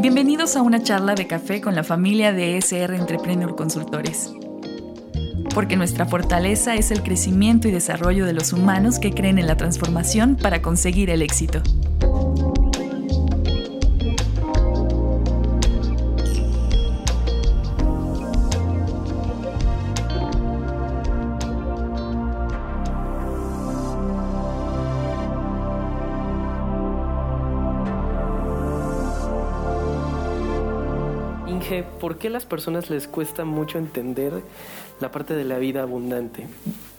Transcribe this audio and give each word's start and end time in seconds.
Bienvenidos 0.00 0.56
a 0.56 0.62
una 0.62 0.82
charla 0.82 1.14
de 1.14 1.26
café 1.26 1.60
con 1.60 1.74
la 1.74 1.84
familia 1.84 2.32
de 2.32 2.56
SR 2.56 2.96
Entrepreneur 2.96 3.54
Consultores. 3.54 4.32
Porque 5.54 5.76
nuestra 5.76 6.06
fortaleza 6.06 6.74
es 6.74 6.90
el 6.90 7.02
crecimiento 7.02 7.68
y 7.68 7.70
desarrollo 7.70 8.24
de 8.24 8.32
los 8.32 8.54
humanos 8.54 8.98
que 8.98 9.12
creen 9.12 9.38
en 9.38 9.46
la 9.46 9.58
transformación 9.58 10.36
para 10.36 10.62
conseguir 10.62 11.10
el 11.10 11.20
éxito. 11.20 11.62
Qué 32.20 32.28
a 32.28 32.30
las 32.30 32.46
personas 32.46 32.90
les 32.90 33.08
cuesta 33.08 33.44
mucho 33.44 33.78
entender 33.78 34.32
la 35.00 35.10
parte 35.10 35.34
de 35.34 35.42
la 35.44 35.58
vida 35.58 35.82
abundante? 35.82 36.46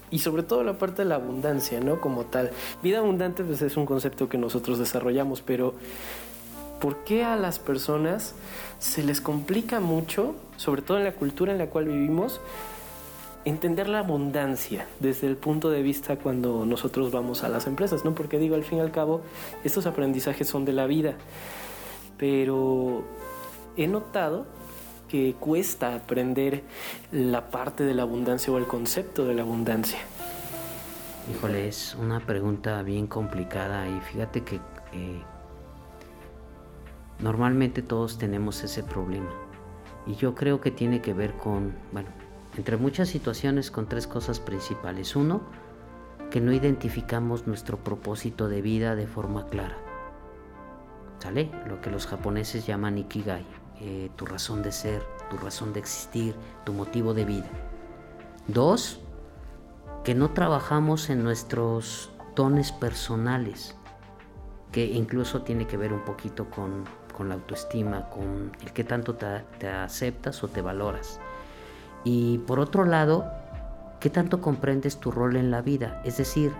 Y 0.09 0.19
sobre 0.19 0.43
todo 0.43 0.65
la 0.65 0.77
parte 0.77 1.03
de 1.03 1.07
la 1.07 1.15
abundancia, 1.15 1.79
¿no? 1.79 2.01
Como 2.01 2.25
tal. 2.25 2.51
Vida 2.83 2.97
abundante 2.97 3.45
pues, 3.45 3.61
es 3.61 3.77
un 3.77 3.85
concepto 3.85 4.27
que 4.27 4.37
nosotros 4.37 4.77
desarrollamos, 4.77 5.41
pero 5.41 5.75
¿por 6.81 7.05
qué 7.05 7.23
a 7.23 7.37
las 7.37 7.59
personas 7.59 8.35
se 8.79 9.03
les 9.03 9.21
complica 9.21 9.79
mucho, 9.79 10.35
sobre 10.57 10.81
todo 10.81 10.97
en 10.97 11.05
la 11.05 11.13
cultura 11.13 11.53
en 11.53 11.59
la 11.59 11.67
cual 11.67 11.85
vivimos, 11.85 12.41
entender 13.45 13.87
la 13.87 13.99
abundancia 13.99 14.85
desde 14.99 15.27
el 15.27 15.37
punto 15.37 15.69
de 15.69 15.81
vista 15.81 16.17
cuando 16.17 16.65
nosotros 16.65 17.11
vamos 17.11 17.43
a 17.43 17.49
las 17.49 17.67
empresas, 17.67 18.03
¿no? 18.03 18.13
Porque 18.13 18.37
digo, 18.37 18.55
al 18.55 18.63
fin 18.63 18.79
y 18.79 18.81
al 18.81 18.91
cabo, 18.91 19.21
estos 19.63 19.85
aprendizajes 19.85 20.47
son 20.47 20.65
de 20.65 20.73
la 20.73 20.87
vida. 20.87 21.13
Pero 22.17 23.03
he 23.77 23.87
notado 23.87 24.45
que 25.11 25.35
cuesta 25.37 25.93
aprender 25.93 26.63
la 27.11 27.49
parte 27.49 27.83
de 27.83 27.93
la 27.93 28.03
abundancia 28.03 28.53
o 28.53 28.57
el 28.57 28.65
concepto 28.65 29.25
de 29.25 29.33
la 29.33 29.41
abundancia? 29.41 29.99
Híjole, 31.29 31.67
es 31.67 31.97
una 31.99 32.21
pregunta 32.21 32.81
bien 32.81 33.07
complicada 33.07 33.89
y 33.89 33.99
fíjate 33.99 34.43
que 34.45 34.55
eh, 34.93 35.21
normalmente 37.19 37.81
todos 37.81 38.17
tenemos 38.17 38.63
ese 38.63 38.83
problema. 38.83 39.29
Y 40.07 40.15
yo 40.15 40.33
creo 40.33 40.61
que 40.61 40.71
tiene 40.71 41.01
que 41.01 41.13
ver 41.13 41.33
con, 41.33 41.75
bueno, 41.91 42.07
entre 42.55 42.77
muchas 42.77 43.09
situaciones 43.09 43.69
con 43.69 43.87
tres 43.87 44.07
cosas 44.07 44.39
principales. 44.39 45.17
Uno, 45.17 45.41
que 46.29 46.39
no 46.39 46.53
identificamos 46.53 47.47
nuestro 47.47 47.77
propósito 47.77 48.47
de 48.47 48.61
vida 48.61 48.95
de 48.95 49.07
forma 49.07 49.47
clara. 49.47 49.75
¿Sale? 51.19 51.51
Lo 51.67 51.81
que 51.81 51.89
los 51.89 52.07
japoneses 52.07 52.65
llaman 52.65 52.97
ikigai. 52.97 53.60
Eh, 53.83 54.11
tu 54.15 54.27
razón 54.27 54.61
de 54.61 54.71
ser, 54.71 55.01
tu 55.31 55.37
razón 55.37 55.73
de 55.73 55.79
existir, 55.79 56.35
tu 56.65 56.71
motivo 56.71 57.15
de 57.15 57.25
vida. 57.25 57.49
Dos, 58.47 58.99
que 60.03 60.13
no 60.13 60.29
trabajamos 60.29 61.09
en 61.09 61.23
nuestros 61.23 62.11
dones 62.35 62.71
personales, 62.71 63.75
que 64.71 64.85
incluso 64.85 65.41
tiene 65.41 65.65
que 65.65 65.77
ver 65.77 65.93
un 65.93 66.05
poquito 66.05 66.47
con, 66.51 66.83
la 67.27 67.33
autoestima, 67.35 68.07
con 68.09 68.51
el 68.61 68.71
que 68.71 68.83
tanto 68.83 69.15
te, 69.15 69.43
te 69.57 69.67
aceptas 69.67 70.43
o 70.43 70.47
te 70.47 70.61
valoras. 70.61 71.19
Y 72.03 72.37
por 72.39 72.59
otro 72.59 72.85
lado, 72.85 73.25
¿qué 73.99 74.11
tanto 74.11 74.41
comprendes 74.41 74.99
tu 74.99 75.09
rol 75.09 75.37
en 75.37 75.49
la 75.49 75.63
vida? 75.63 76.03
Es 76.05 76.17
decir, 76.17 76.51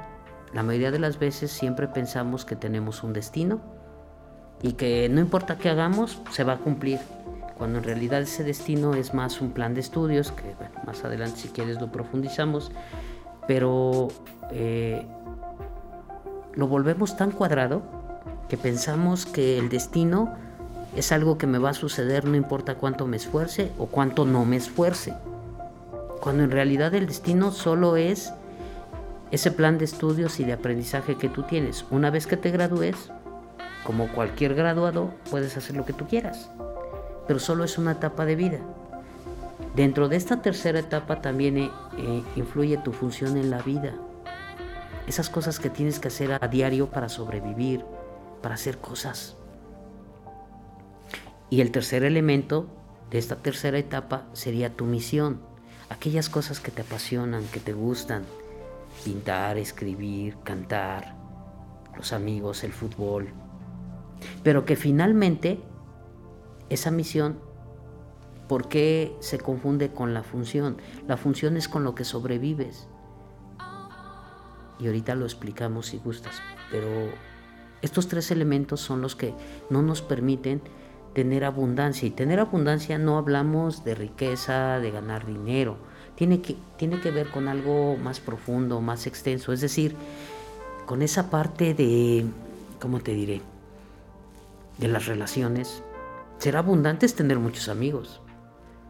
la 0.53 0.63
mayoría 0.63 0.89
de 0.89 0.99
las 0.99 1.19
veces 1.19 1.51
siempre 1.51 1.87
pensamos 1.87 2.45
que 2.45 2.55
tenemos 2.55 3.03
un 3.03 3.13
destino 3.13 3.61
y 4.61 4.73
que 4.73 5.09
no 5.09 5.19
importa 5.19 5.57
qué 5.57 5.69
hagamos, 5.69 6.21
se 6.31 6.43
va 6.43 6.53
a 6.53 6.57
cumplir. 6.57 6.99
Cuando 7.57 7.79
en 7.79 7.83
realidad 7.83 8.21
ese 8.21 8.43
destino 8.43 8.95
es 8.95 9.13
más 9.13 9.39
un 9.41 9.51
plan 9.51 9.73
de 9.73 9.81
estudios, 9.81 10.31
que 10.31 10.55
más 10.85 11.03
adelante 11.03 11.39
si 11.39 11.49
quieres 11.49 11.79
lo 11.79 11.91
profundizamos, 11.91 12.71
pero 13.47 14.07
eh, 14.51 15.05
lo 16.53 16.67
volvemos 16.67 17.15
tan 17.17 17.31
cuadrado 17.31 17.81
que 18.49 18.57
pensamos 18.57 19.25
que 19.25 19.57
el 19.57 19.69
destino 19.69 20.33
es 20.95 21.11
algo 21.11 21.37
que 21.37 21.47
me 21.47 21.57
va 21.57 21.69
a 21.69 21.73
suceder 21.73 22.25
no 22.25 22.35
importa 22.35 22.75
cuánto 22.75 23.07
me 23.07 23.17
esfuerce 23.17 23.71
o 23.77 23.85
cuánto 23.85 24.25
no 24.25 24.43
me 24.45 24.57
esfuerce. 24.57 25.13
Cuando 26.19 26.43
en 26.43 26.51
realidad 26.51 26.93
el 26.93 27.07
destino 27.07 27.51
solo 27.51 27.95
es 27.95 28.33
ese 29.31 29.51
plan 29.51 29.77
de 29.77 29.85
estudios 29.85 30.39
y 30.39 30.43
de 30.43 30.53
aprendizaje 30.53 31.15
que 31.15 31.29
tú 31.29 31.43
tienes. 31.43 31.85
Una 31.89 32.09
vez 32.09 32.27
que 32.27 32.37
te 32.37 32.51
gradúes, 32.51 33.11
como 33.83 34.07
cualquier 34.09 34.53
graduado, 34.53 35.13
puedes 35.29 35.57
hacer 35.57 35.75
lo 35.75 35.85
que 35.85 35.93
tú 35.93 36.07
quieras, 36.07 36.51
pero 37.27 37.39
solo 37.39 37.63
es 37.63 37.77
una 37.77 37.93
etapa 37.93 38.25
de 38.25 38.35
vida. 38.35 38.59
Dentro 39.75 40.09
de 40.09 40.17
esta 40.17 40.41
tercera 40.41 40.79
etapa 40.79 41.21
también 41.21 41.57
eh, 41.57 41.71
eh, 41.97 42.23
influye 42.35 42.77
tu 42.77 42.91
función 42.91 43.37
en 43.37 43.49
la 43.49 43.61
vida. 43.61 43.95
Esas 45.07 45.29
cosas 45.29 45.59
que 45.59 45.69
tienes 45.69 45.99
que 45.99 46.09
hacer 46.09 46.37
a 46.39 46.47
diario 46.47 46.89
para 46.89 47.09
sobrevivir, 47.09 47.83
para 48.41 48.55
hacer 48.55 48.77
cosas. 48.77 49.37
Y 51.49 51.61
el 51.61 51.71
tercer 51.71 52.03
elemento 52.03 52.67
de 53.09 53.17
esta 53.17 53.37
tercera 53.37 53.77
etapa 53.77 54.23
sería 54.33 54.69
tu 54.69 54.85
misión. 54.85 55.41
Aquellas 55.89 56.29
cosas 56.29 56.59
que 56.59 56.71
te 56.71 56.81
apasionan, 56.81 57.45
que 57.47 57.59
te 57.59 57.73
gustan. 57.73 58.23
Pintar, 59.03 59.57
escribir, 59.57 60.37
cantar, 60.43 61.15
los 61.97 62.13
amigos, 62.13 62.63
el 62.63 62.73
fútbol, 62.73 63.29
pero 64.43 64.65
que 64.65 64.75
finalmente 64.75 65.59
esa 66.69 66.91
misión, 66.91 67.39
¿por 68.47 68.67
qué 68.67 69.15
se 69.19 69.37
confunde 69.37 69.91
con 69.91 70.13
la 70.13 70.23
función? 70.23 70.77
La 71.07 71.17
función 71.17 71.57
es 71.57 71.67
con 71.67 71.83
lo 71.83 71.95
que 71.95 72.03
sobrevives. 72.03 72.87
Y 74.79 74.87
ahorita 74.87 75.15
lo 75.15 75.25
explicamos 75.25 75.87
si 75.87 75.97
gustas, 75.99 76.41
pero 76.71 76.87
estos 77.81 78.07
tres 78.07 78.31
elementos 78.31 78.79
son 78.79 79.01
los 79.01 79.15
que 79.15 79.33
no 79.69 79.81
nos 79.81 80.01
permiten 80.01 80.61
tener 81.13 81.43
abundancia. 81.43 82.07
Y 82.07 82.11
tener 82.11 82.39
abundancia 82.39 82.97
no 82.97 83.17
hablamos 83.17 83.83
de 83.83 83.95
riqueza, 83.95 84.79
de 84.79 84.91
ganar 84.91 85.25
dinero. 85.25 85.77
Tiene 86.15 86.41
que, 86.41 86.55
tiene 86.77 86.99
que 86.99 87.11
ver 87.11 87.29
con 87.29 87.47
algo 87.47 87.97
más 87.97 88.19
profundo, 88.19 88.81
más 88.81 89.07
extenso. 89.07 89.53
Es 89.53 89.61
decir, 89.61 89.95
con 90.85 91.01
esa 91.01 91.29
parte 91.29 91.73
de, 91.73 92.25
¿cómo 92.79 92.99
te 92.99 93.13
diré? 93.13 93.41
De 94.81 94.89
las 94.89 95.05
relaciones. 95.05 95.83
Ser 96.39 96.57
abundante 96.57 97.05
es 97.05 97.15
tener 97.15 97.39
muchos 97.39 97.69
amigos. 97.69 98.21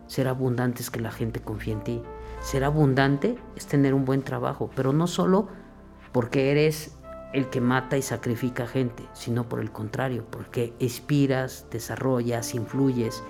Ser 0.07 0.27
abundante 0.27 0.81
es 0.81 0.89
que 0.89 1.01
la 1.01 1.11
gente 1.11 1.41
confíe 1.41 1.73
en 1.73 1.83
ti. 1.83 2.01
Ser 2.41 2.63
abundante 2.63 3.37
es 3.55 3.67
tener 3.67 3.93
un 3.93 4.05
buen 4.05 4.23
trabajo, 4.23 4.71
pero 4.75 4.93
no 4.93 5.05
solo 5.05 5.49
porque 6.11 6.49
eres 6.51 6.97
el 7.33 7.49
que 7.49 7.61
mata 7.61 7.97
y 7.97 8.01
sacrifica 8.01 8.67
gente, 8.67 9.03
sino 9.13 9.47
por 9.47 9.59
el 9.59 9.71
contrario, 9.71 10.25
porque 10.29 10.73
inspiras, 10.79 11.67
desarrollas, 11.71 12.55
influyes 12.55 13.23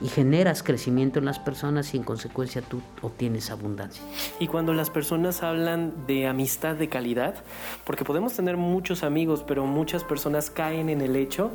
y 0.00 0.08
generas 0.08 0.62
crecimiento 0.62 1.18
en 1.18 1.24
las 1.24 1.38
personas 1.38 1.92
y 1.94 1.96
en 1.96 2.04
consecuencia 2.04 2.62
tú 2.62 2.80
obtienes 3.02 3.50
abundancia. 3.50 4.02
Y 4.38 4.46
cuando 4.46 4.72
las 4.74 4.90
personas 4.90 5.42
hablan 5.42 6.06
de 6.06 6.26
amistad 6.26 6.76
de 6.76 6.88
calidad, 6.88 7.34
porque 7.84 8.04
podemos 8.04 8.34
tener 8.34 8.56
muchos 8.56 9.02
amigos, 9.02 9.44
pero 9.46 9.66
muchas 9.66 10.04
personas 10.04 10.50
caen 10.50 10.88
en 10.88 11.00
el 11.00 11.16
hecho 11.16 11.50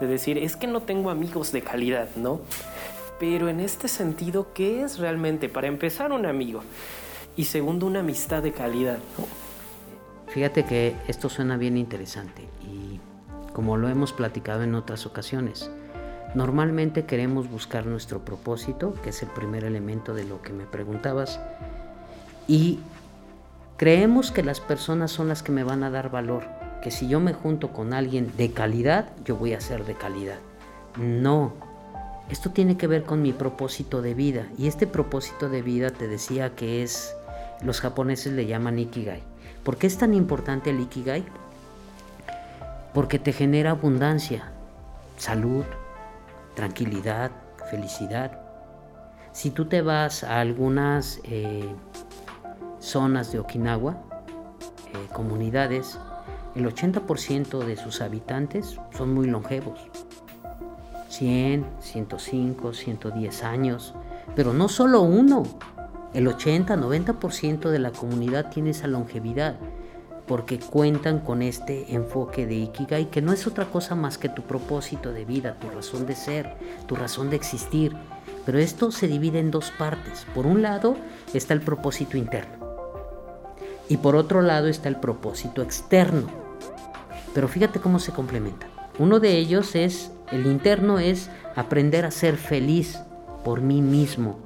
de 0.00 0.06
decir, 0.06 0.38
es 0.38 0.56
que 0.56 0.66
no 0.66 0.82
tengo 0.82 1.10
amigos 1.10 1.52
de 1.52 1.62
calidad, 1.62 2.08
¿no? 2.16 2.40
Pero 3.18 3.48
en 3.48 3.60
este 3.60 3.88
sentido, 3.88 4.52
¿qué 4.52 4.82
es 4.82 4.98
realmente, 4.98 5.48
para 5.48 5.68
empezar, 5.68 6.12
un 6.12 6.26
amigo? 6.26 6.62
Y 7.34 7.44
segundo, 7.44 7.86
una 7.86 8.00
amistad 8.00 8.42
de 8.42 8.52
calidad. 8.52 8.98
Fíjate 10.28 10.64
que 10.64 10.94
esto 11.08 11.30
suena 11.30 11.56
bien 11.56 11.78
interesante 11.78 12.42
y 12.62 13.00
como 13.54 13.78
lo 13.78 13.88
hemos 13.88 14.12
platicado 14.12 14.64
en 14.64 14.74
otras 14.74 15.06
ocasiones, 15.06 15.70
Normalmente 16.36 17.06
queremos 17.06 17.50
buscar 17.50 17.86
nuestro 17.86 18.20
propósito, 18.20 18.92
que 19.02 19.08
es 19.08 19.22
el 19.22 19.30
primer 19.30 19.64
elemento 19.64 20.12
de 20.12 20.24
lo 20.24 20.42
que 20.42 20.52
me 20.52 20.66
preguntabas, 20.66 21.40
y 22.46 22.78
creemos 23.78 24.32
que 24.32 24.42
las 24.42 24.60
personas 24.60 25.10
son 25.10 25.28
las 25.28 25.42
que 25.42 25.50
me 25.50 25.64
van 25.64 25.82
a 25.82 25.88
dar 25.88 26.10
valor, 26.10 26.42
que 26.82 26.90
si 26.90 27.08
yo 27.08 27.20
me 27.20 27.32
junto 27.32 27.72
con 27.72 27.94
alguien 27.94 28.30
de 28.36 28.52
calidad, 28.52 29.08
yo 29.24 29.36
voy 29.36 29.54
a 29.54 29.62
ser 29.62 29.86
de 29.86 29.94
calidad. 29.94 30.36
No, 30.98 31.54
esto 32.28 32.50
tiene 32.50 32.76
que 32.76 32.86
ver 32.86 33.04
con 33.04 33.22
mi 33.22 33.32
propósito 33.32 34.02
de 34.02 34.12
vida, 34.12 34.44
y 34.58 34.66
este 34.66 34.86
propósito 34.86 35.48
de 35.48 35.62
vida 35.62 35.88
te 35.88 36.06
decía 36.06 36.54
que 36.54 36.82
es, 36.82 37.16
los 37.62 37.80
japoneses 37.80 38.34
le 38.34 38.44
llaman 38.44 38.78
ikigai. 38.78 39.22
¿Por 39.64 39.78
qué 39.78 39.86
es 39.86 39.96
tan 39.96 40.12
importante 40.12 40.68
el 40.68 40.80
ikigai? 40.80 41.24
Porque 42.92 43.18
te 43.18 43.32
genera 43.32 43.70
abundancia, 43.70 44.52
salud, 45.16 45.64
tranquilidad, 46.56 47.30
felicidad. 47.70 48.40
Si 49.30 49.50
tú 49.50 49.66
te 49.66 49.82
vas 49.82 50.24
a 50.24 50.40
algunas 50.40 51.20
eh, 51.22 51.68
zonas 52.80 53.30
de 53.30 53.38
Okinawa, 53.38 54.02
eh, 54.92 55.08
comunidades, 55.12 56.00
el 56.56 56.66
80% 56.66 57.64
de 57.64 57.76
sus 57.76 58.00
habitantes 58.00 58.80
son 58.96 59.14
muy 59.14 59.28
longevos. 59.28 59.78
100, 61.10 61.66
105, 61.78 62.72
110 62.72 63.44
años, 63.44 63.94
pero 64.34 64.52
no 64.52 64.68
solo 64.68 65.02
uno. 65.02 65.44
El 66.14 66.26
80, 66.26 66.76
90% 66.76 67.68
de 67.68 67.78
la 67.78 67.92
comunidad 67.92 68.48
tiene 68.48 68.70
esa 68.70 68.86
longevidad 68.86 69.56
porque 70.26 70.58
cuentan 70.58 71.20
con 71.20 71.42
este 71.42 71.94
enfoque 71.94 72.46
de 72.46 72.54
Ikigai 72.56 73.10
que 73.10 73.22
no 73.22 73.32
es 73.32 73.46
otra 73.46 73.66
cosa 73.66 73.94
más 73.94 74.18
que 74.18 74.28
tu 74.28 74.42
propósito 74.42 75.12
de 75.12 75.24
vida, 75.24 75.56
tu 75.60 75.70
razón 75.70 76.06
de 76.06 76.14
ser, 76.14 76.54
tu 76.86 76.96
razón 76.96 77.30
de 77.30 77.36
existir. 77.36 77.96
Pero 78.44 78.58
esto 78.58 78.90
se 78.92 79.08
divide 79.08 79.40
en 79.40 79.50
dos 79.50 79.72
partes. 79.72 80.26
Por 80.34 80.46
un 80.46 80.62
lado 80.62 80.96
está 81.34 81.54
el 81.54 81.60
propósito 81.60 82.16
interno 82.16 82.66
y 83.88 83.98
por 83.98 84.16
otro 84.16 84.42
lado 84.42 84.66
está 84.68 84.88
el 84.88 84.96
propósito 84.96 85.62
externo. 85.62 86.26
Pero 87.34 87.48
fíjate 87.48 87.80
cómo 87.80 87.98
se 87.98 88.12
complementan. 88.12 88.70
Uno 88.98 89.20
de 89.20 89.36
ellos 89.36 89.74
es, 89.74 90.10
el 90.32 90.46
interno 90.46 90.98
es 90.98 91.30
aprender 91.54 92.04
a 92.04 92.10
ser 92.10 92.36
feliz 92.36 92.98
por 93.44 93.60
mí 93.60 93.82
mismo. 93.82 94.38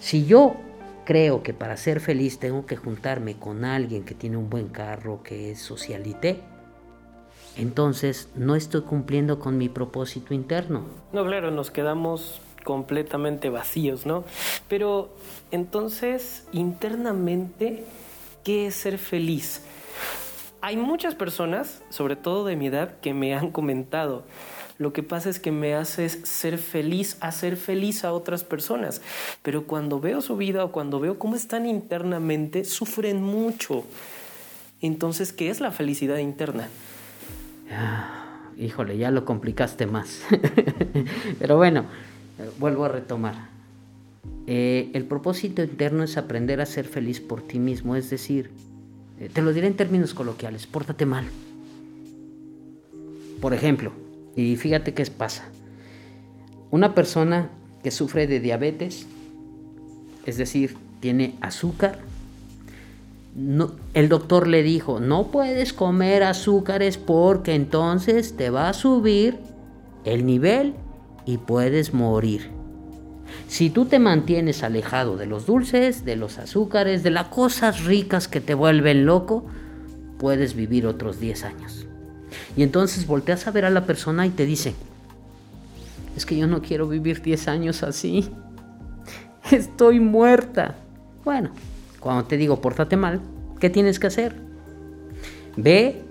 Si 0.00 0.24
yo 0.24 0.56
creo 1.04 1.42
que 1.42 1.54
para 1.54 1.76
ser 1.76 2.00
feliz 2.00 2.38
tengo 2.38 2.66
que 2.66 2.76
juntarme 2.76 3.36
con 3.36 3.64
alguien 3.64 4.04
que 4.04 4.14
tiene 4.14 4.36
un 4.36 4.50
buen 4.50 4.68
carro, 4.68 5.22
que 5.22 5.50
es 5.50 5.60
socialité, 5.60 6.40
entonces 7.56 8.28
no 8.34 8.56
estoy 8.56 8.82
cumpliendo 8.82 9.38
con 9.38 9.58
mi 9.58 9.68
propósito 9.68 10.32
interno. 10.34 10.84
No, 11.12 11.24
claro, 11.24 11.50
nos 11.50 11.70
quedamos 11.70 12.40
completamente 12.64 13.50
vacíos, 13.50 14.06
¿no? 14.06 14.24
Pero 14.68 15.14
entonces, 15.50 16.46
internamente, 16.52 17.84
¿qué 18.44 18.68
es 18.68 18.74
ser 18.76 18.98
feliz? 18.98 19.64
Hay 20.60 20.76
muchas 20.76 21.14
personas, 21.14 21.82
sobre 21.90 22.16
todo 22.16 22.44
de 22.44 22.56
mi 22.56 22.68
edad, 22.68 23.00
que 23.00 23.14
me 23.14 23.34
han 23.34 23.50
comentado, 23.50 24.22
lo 24.78 24.92
que 24.92 25.02
pasa 25.02 25.30
es 25.30 25.38
que 25.38 25.52
me 25.52 25.74
hace 25.74 26.08
ser 26.08 26.58
feliz, 26.58 27.16
hacer 27.20 27.56
feliz 27.56 28.04
a 28.04 28.12
otras 28.12 28.44
personas. 28.44 29.02
Pero 29.42 29.64
cuando 29.66 30.00
veo 30.00 30.20
su 30.20 30.36
vida 30.36 30.64
o 30.64 30.72
cuando 30.72 31.00
veo 31.00 31.18
cómo 31.18 31.36
están 31.36 31.66
internamente, 31.66 32.64
sufren 32.64 33.22
mucho. 33.22 33.84
Entonces, 34.80 35.32
¿qué 35.32 35.50
es 35.50 35.60
la 35.60 35.70
felicidad 35.70 36.18
interna? 36.18 36.68
Ah, 37.70 38.50
híjole, 38.58 38.98
ya 38.98 39.10
lo 39.10 39.24
complicaste 39.24 39.86
más. 39.86 40.22
Pero 41.38 41.56
bueno, 41.56 41.84
vuelvo 42.58 42.84
a 42.84 42.88
retomar. 42.88 43.52
Eh, 44.46 44.90
el 44.94 45.04
propósito 45.04 45.62
interno 45.62 46.02
es 46.02 46.16
aprender 46.16 46.60
a 46.60 46.66
ser 46.66 46.86
feliz 46.86 47.20
por 47.20 47.42
ti 47.42 47.58
mismo, 47.58 47.94
es 47.94 48.10
decir, 48.10 48.50
eh, 49.20 49.30
te 49.32 49.40
lo 49.40 49.52
diré 49.52 49.68
en 49.68 49.76
términos 49.76 50.14
coloquiales, 50.14 50.66
pórtate 50.66 51.06
mal. 51.06 51.26
Por 53.40 53.54
ejemplo, 53.54 53.92
y 54.36 54.56
fíjate 54.56 54.94
qué 54.94 55.04
pasa. 55.06 55.44
Una 56.70 56.94
persona 56.94 57.50
que 57.82 57.90
sufre 57.90 58.26
de 58.26 58.40
diabetes, 58.40 59.06
es 60.24 60.36
decir, 60.36 60.76
tiene 61.00 61.34
azúcar, 61.40 61.98
el 63.94 64.08
doctor 64.08 64.46
le 64.46 64.62
dijo, 64.62 65.00
no 65.00 65.28
puedes 65.28 65.72
comer 65.72 66.22
azúcares 66.22 66.98
porque 66.98 67.54
entonces 67.54 68.36
te 68.36 68.50
va 68.50 68.68
a 68.68 68.74
subir 68.74 69.38
el 70.04 70.26
nivel 70.26 70.74
y 71.24 71.38
puedes 71.38 71.94
morir. 71.94 72.50
Si 73.48 73.70
tú 73.70 73.86
te 73.86 73.98
mantienes 73.98 74.62
alejado 74.62 75.16
de 75.16 75.26
los 75.26 75.46
dulces, 75.46 76.04
de 76.04 76.16
los 76.16 76.38
azúcares, 76.38 77.02
de 77.02 77.10
las 77.10 77.28
cosas 77.28 77.84
ricas 77.84 78.28
que 78.28 78.40
te 78.40 78.54
vuelven 78.54 79.06
loco, 79.06 79.46
puedes 80.18 80.54
vivir 80.54 80.86
otros 80.86 81.18
10 81.18 81.44
años. 81.44 81.86
Y 82.56 82.62
entonces 82.62 83.06
volteas 83.06 83.46
a 83.46 83.50
ver 83.50 83.64
a 83.64 83.70
la 83.70 83.86
persona 83.86 84.26
y 84.26 84.30
te 84.30 84.46
dice, 84.46 84.74
es 86.16 86.26
que 86.26 86.36
yo 86.36 86.46
no 86.46 86.62
quiero 86.62 86.88
vivir 86.88 87.22
10 87.22 87.48
años 87.48 87.82
así. 87.82 88.30
Estoy 89.50 90.00
muerta. 90.00 90.76
Bueno, 91.24 91.50
cuando 92.00 92.24
te 92.24 92.36
digo 92.36 92.60
pórtate 92.60 92.96
mal, 92.96 93.20
¿qué 93.60 93.70
tienes 93.70 93.98
que 93.98 94.08
hacer? 94.08 94.34
Ve, 95.56 96.02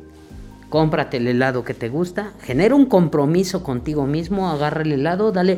cómprate 0.69 1.18
el 1.18 1.27
helado 1.27 1.63
que 1.63 1.73
te 1.73 1.89
gusta, 1.89 2.33
genera 2.41 2.75
un 2.75 2.85
compromiso 2.85 3.63
contigo 3.63 4.06
mismo, 4.06 4.50
agarra 4.50 4.83
el 4.83 4.94
helado, 4.94 5.31
dale 5.31 5.57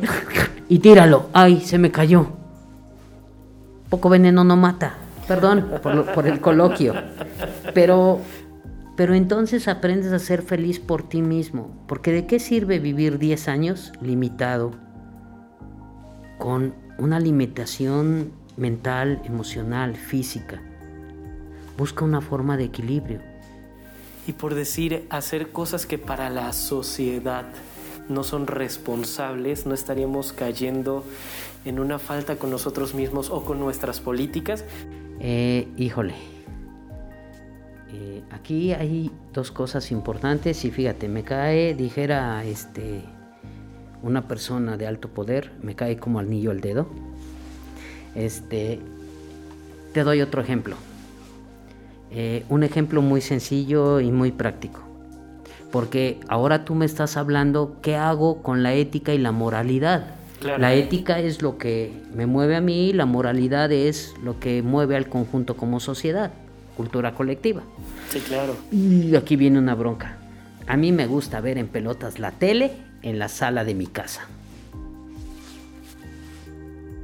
y 0.68 0.78
tíralo. 0.80 1.28
Ay, 1.32 1.60
se 1.60 1.78
me 1.78 1.90
cayó. 1.90 2.26
Poco 3.88 4.08
veneno 4.08 4.44
no 4.44 4.56
mata. 4.56 4.94
Perdón 5.28 5.66
por, 5.82 6.12
por 6.12 6.26
el 6.26 6.40
coloquio. 6.40 6.94
Pero 7.72 8.20
pero 8.96 9.14
entonces 9.14 9.66
aprendes 9.66 10.12
a 10.12 10.18
ser 10.18 10.42
feliz 10.42 10.78
por 10.78 11.08
ti 11.08 11.20
mismo, 11.20 11.70
porque 11.88 12.12
¿de 12.12 12.26
qué 12.26 12.38
sirve 12.38 12.78
vivir 12.78 13.18
10 13.18 13.48
años 13.48 13.92
limitado 14.00 14.72
con 16.38 16.74
una 16.98 17.18
limitación 17.18 18.32
mental, 18.56 19.20
emocional, 19.24 19.96
física? 19.96 20.62
Busca 21.76 22.04
una 22.04 22.20
forma 22.20 22.56
de 22.56 22.64
equilibrio. 22.64 23.20
Y 24.26 24.32
por 24.32 24.54
decir, 24.54 25.06
hacer 25.10 25.50
cosas 25.50 25.86
que 25.86 25.98
para 25.98 26.30
la 26.30 26.52
sociedad 26.52 27.46
no 28.08 28.22
son 28.22 28.46
responsables, 28.46 29.66
no 29.66 29.74
estaríamos 29.74 30.32
cayendo 30.32 31.04
en 31.64 31.80
una 31.80 31.98
falta 31.98 32.36
con 32.36 32.50
nosotros 32.50 32.94
mismos 32.94 33.30
o 33.30 33.44
con 33.44 33.58
nuestras 33.58 34.00
políticas. 34.00 34.64
Eh, 35.20 35.68
híjole, 35.76 36.14
eh, 37.96 38.22
aquí 38.32 38.72
hay 38.72 39.12
dos 39.32 39.52
cosas 39.52 39.92
importantes 39.92 40.64
y 40.64 40.72
fíjate, 40.72 41.08
me 41.08 41.22
cae, 41.22 41.74
dijera 41.74 42.44
este, 42.44 43.02
una 44.02 44.26
persona 44.26 44.76
de 44.76 44.88
alto 44.88 45.10
poder, 45.10 45.52
me 45.62 45.76
cae 45.76 45.96
como 45.96 46.18
anillo 46.18 46.50
al 46.50 46.60
dedo. 46.60 46.88
Este, 48.16 48.80
te 49.92 50.02
doy 50.02 50.22
otro 50.22 50.42
ejemplo. 50.42 50.74
Eh, 52.10 52.44
un 52.48 52.64
ejemplo 52.64 53.00
muy 53.00 53.20
sencillo 53.20 54.00
y 54.00 54.10
muy 54.10 54.32
práctico. 54.32 54.80
Porque 55.70 56.18
ahora 56.28 56.64
tú 56.64 56.74
me 56.74 56.86
estás 56.86 57.16
hablando 57.16 57.76
qué 57.80 57.94
hago 57.94 58.42
con 58.42 58.64
la 58.64 58.74
ética 58.74 59.14
y 59.14 59.18
la 59.18 59.30
moralidad. 59.30 60.16
La 60.58 60.74
ética 60.74 61.20
es 61.20 61.42
lo 61.42 61.58
que 61.58 61.92
me 62.12 62.26
mueve 62.26 62.56
a 62.56 62.60
mí, 62.60 62.92
la 62.92 63.06
moralidad 63.06 63.70
es 63.72 64.14
lo 64.22 64.40
que 64.40 64.62
mueve 64.62 64.96
al 64.96 65.08
conjunto 65.08 65.56
como 65.56 65.80
sociedad 65.80 66.32
cultura 66.76 67.14
colectiva. 67.14 67.62
Sí, 68.10 68.20
claro. 68.20 68.56
Y 68.70 69.14
aquí 69.16 69.36
viene 69.36 69.58
una 69.58 69.74
bronca. 69.74 70.18
A 70.66 70.76
mí 70.76 70.92
me 70.92 71.06
gusta 71.06 71.40
ver 71.40 71.58
en 71.58 71.68
pelotas 71.68 72.18
la 72.18 72.30
tele 72.32 72.72
en 73.02 73.18
la 73.18 73.28
sala 73.28 73.64
de 73.64 73.74
mi 73.74 73.86
casa. 73.86 74.26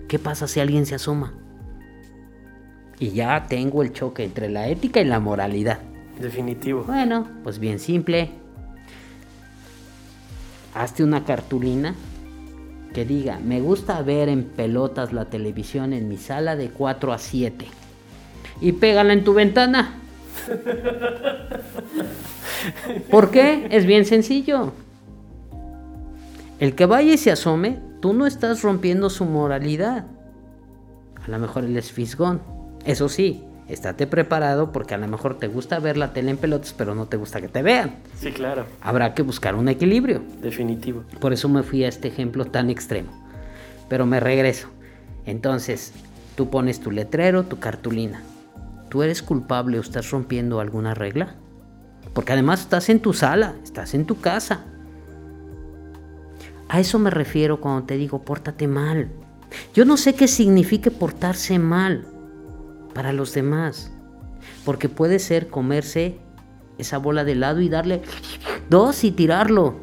¿Qué 0.09 0.19
pasa 0.19 0.49
si 0.49 0.61
alguien 0.61 0.87
se 0.87 0.97
asoma? 0.97 1.35
Y 2.99 3.11
ya 3.11 3.47
tengo 3.49 3.83
el 3.83 3.93
choque 3.93 4.25
entre 4.25 4.49
la 4.49 4.69
ética 4.69 5.01
y 5.01 5.05
la 5.05 5.21
moralidad. 5.21 5.79
Definitivo. 6.21 6.85
Bueno, 6.85 7.27
pues 7.43 7.59
bien 7.59 7.79
simple. 7.79 8.31
Hazte 10.75 11.03
una 11.03 11.25
cartulina 11.25 11.95
que 12.93 13.05
diga, 13.05 13.39
me 13.39 13.61
gusta 13.61 14.03
ver 14.03 14.29
en 14.29 14.45
pelotas 14.45 15.13
la 15.13 15.27
televisión 15.27 15.93
en 15.93 16.09
mi 16.09 16.17
sala 16.17 16.57
de 16.57 16.71
4 16.71 17.13
a 17.13 17.19
7 17.19 17.80
y 18.61 18.73
pégala 18.73 19.13
en 19.13 19.25
tu 19.25 19.35
ventana. 19.35 19.95
¿Por 23.11 23.31
qué? 23.31 23.69
Es 23.71 23.87
bien 23.87 24.05
sencillo. 24.05 24.73
El 26.59 26.75
que 26.75 26.87
vaya 26.87 27.15
y 27.15 27.19
se 27.19 27.31
asome, 27.31 27.79
tú 28.01 28.13
no 28.13 28.27
estás 28.27 28.63
rompiendo 28.63 29.09
su 29.09 29.25
moralidad. 29.25 30.05
A 31.25 31.31
lo 31.31 31.39
mejor 31.39 31.65
él 31.65 31.77
es 31.77 31.91
fisgón. 31.91 32.43
Eso 32.85 33.09
sí, 33.09 33.43
estate 33.69 34.07
preparado 34.07 34.73
porque 34.73 34.95
a 34.95 34.99
lo 34.99 35.09
mejor 35.09 35.39
te 35.39 35.49
gusta 35.49 35.79
ver 35.79 35.97
la 35.97 36.13
tele 36.13 36.31
en 36.31 36.37
pelotas, 36.37 36.75
pero 36.77 36.95
no 36.95 37.07
te 37.07 37.17
gusta 37.17 37.41
que 37.41 37.49
te 37.49 37.63
vean. 37.63 37.97
Sí, 38.19 38.33
claro. 38.33 38.67
Habrá 38.83 39.15
que 39.15 39.23
buscar 39.23 39.55
un 39.55 39.69
equilibrio. 39.69 40.23
Definitivo. 40.43 41.05
Por 41.19 41.33
eso 41.33 41.49
me 41.49 41.63
fui 41.63 41.85
a 41.85 41.89
este 41.89 42.09
ejemplo 42.09 42.45
tan 42.45 42.69
extremo. 42.69 43.11
Pero 43.89 44.07
me 44.07 44.21
regreso. 44.21 44.69
Entonces, 45.25 45.93
tú 46.37 46.51
pones 46.51 46.81
tu 46.81 46.91
letrero, 46.91 47.45
tu 47.45 47.59
cartulina. 47.59 48.23
¿Tú 48.91 49.03
eres 49.03 49.23
culpable 49.23 49.79
o 49.79 49.81
estás 49.81 50.11
rompiendo 50.11 50.61
alguna 50.61 50.93
regla? 50.93 51.37
Porque 52.13 52.35
además 52.35 52.61
estás 52.61 52.91
en 52.91 53.01
tu 53.01 53.15
sala, 53.15 53.55
estás 53.63 53.95
en 53.95 54.05
tu 54.05 54.21
casa. 54.21 54.67
A 56.69 56.79
eso 56.81 56.99
me 56.99 57.11
refiero 57.11 57.61
cuando 57.61 57.87
te 57.87 57.97
digo 57.97 58.23
pórtate 58.23 58.69
mal. 58.69 59.11
Yo 59.75 59.85
no 59.85 59.97
sé 59.97 60.15
qué 60.15 60.29
signifique 60.29 60.91
portarse 60.91 61.59
mal 61.59 62.07
para 62.95 63.13
los 63.13 63.33
demás. 63.33 63.93
Porque 64.65 64.89
puede 64.89 65.19
ser 65.19 65.49
comerse 65.49 66.19
esa 66.79 66.99
bola 66.99 67.25
de 67.25 67.33
helado 67.33 67.61
y 67.61 67.69
darle 67.69 68.03
dos 68.69 69.05
y 69.05 69.13
tirarlo. 69.13 69.77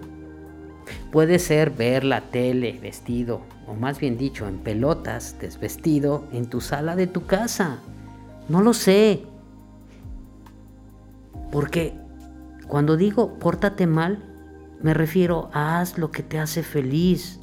Puede 1.11 1.39
ser 1.39 1.71
ver 1.71 2.03
la 2.03 2.21
tele 2.21 2.77
vestido, 2.81 3.41
o 3.65 3.73
más 3.73 3.99
bien 3.99 4.17
dicho, 4.17 4.47
en 4.47 4.57
pelotas, 4.57 5.37
desvestido, 5.39 6.25
en 6.31 6.47
tu 6.47 6.61
sala 6.61 6.95
de 6.95 7.07
tu 7.07 7.25
casa. 7.25 7.79
No 8.49 8.61
lo 8.61 8.73
sé. 8.73 9.23
Porque 11.51 11.93
cuando 12.67 12.97
digo 12.97 13.39
pórtate 13.39 13.87
mal, 13.87 14.23
me 14.81 14.93
refiero 14.93 15.49
a 15.53 15.79
haz 15.79 15.97
lo 15.97 16.11
que 16.11 16.23
te 16.23 16.39
hace 16.39 16.63
feliz, 16.63 17.39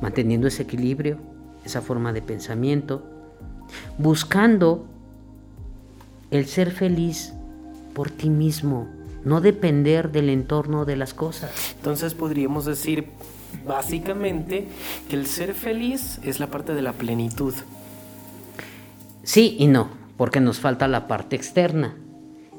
manteniendo 0.00 0.46
ese 0.46 0.62
equilibrio, 0.62 1.18
esa 1.64 1.82
forma 1.82 2.12
de 2.12 2.22
pensamiento, 2.22 3.04
buscando 3.98 4.86
el 6.30 6.46
ser 6.46 6.70
feliz 6.70 7.34
por 7.94 8.10
ti 8.10 8.30
mismo, 8.30 8.88
no 9.24 9.40
depender 9.40 10.10
del 10.10 10.30
entorno 10.30 10.84
de 10.84 10.96
las 10.96 11.12
cosas. 11.12 11.50
Entonces 11.76 12.14
podríamos 12.14 12.64
decir 12.64 13.08
básicamente 13.66 14.68
que 15.08 15.16
el 15.16 15.26
ser 15.26 15.54
feliz 15.54 16.18
es 16.22 16.40
la 16.40 16.46
parte 16.46 16.74
de 16.74 16.82
la 16.82 16.92
plenitud. 16.92 17.54
Sí 19.22 19.56
y 19.58 19.66
no, 19.66 19.99
porque 20.20 20.38
nos 20.38 20.60
falta 20.60 20.86
la 20.86 21.08
parte 21.08 21.34
externa, 21.34 21.96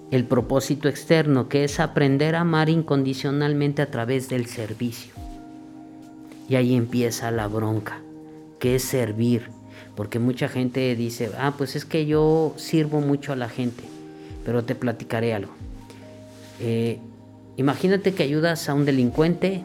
el 0.09 0.25
propósito 0.25 0.89
externo, 0.89 1.47
que 1.47 1.63
es 1.63 1.79
aprender 1.79 2.33
a 2.33 2.39
amar 2.39 2.69
incondicionalmente 2.69 3.83
a 3.83 3.91
través 3.91 4.29
del 4.29 4.47
servicio. 4.47 5.13
Y 6.49 6.55
ahí 6.55 6.73
empieza 6.73 7.29
la 7.29 7.45
bronca, 7.45 8.01
que 8.57 8.73
es 8.73 8.83
servir, 8.83 9.51
porque 9.95 10.17
mucha 10.17 10.49
gente 10.49 10.95
dice, 10.95 11.29
ah, 11.37 11.53
pues 11.55 11.75
es 11.75 11.85
que 11.85 12.07
yo 12.07 12.55
sirvo 12.57 12.99
mucho 12.99 13.31
a 13.31 13.35
la 13.35 13.47
gente, 13.47 13.83
pero 14.43 14.63
te 14.63 14.73
platicaré 14.73 15.35
algo. 15.35 15.53
Eh, 16.59 16.97
imagínate 17.57 18.15
que 18.15 18.23
ayudas 18.23 18.69
a 18.69 18.73
un 18.73 18.85
delincuente, 18.85 19.63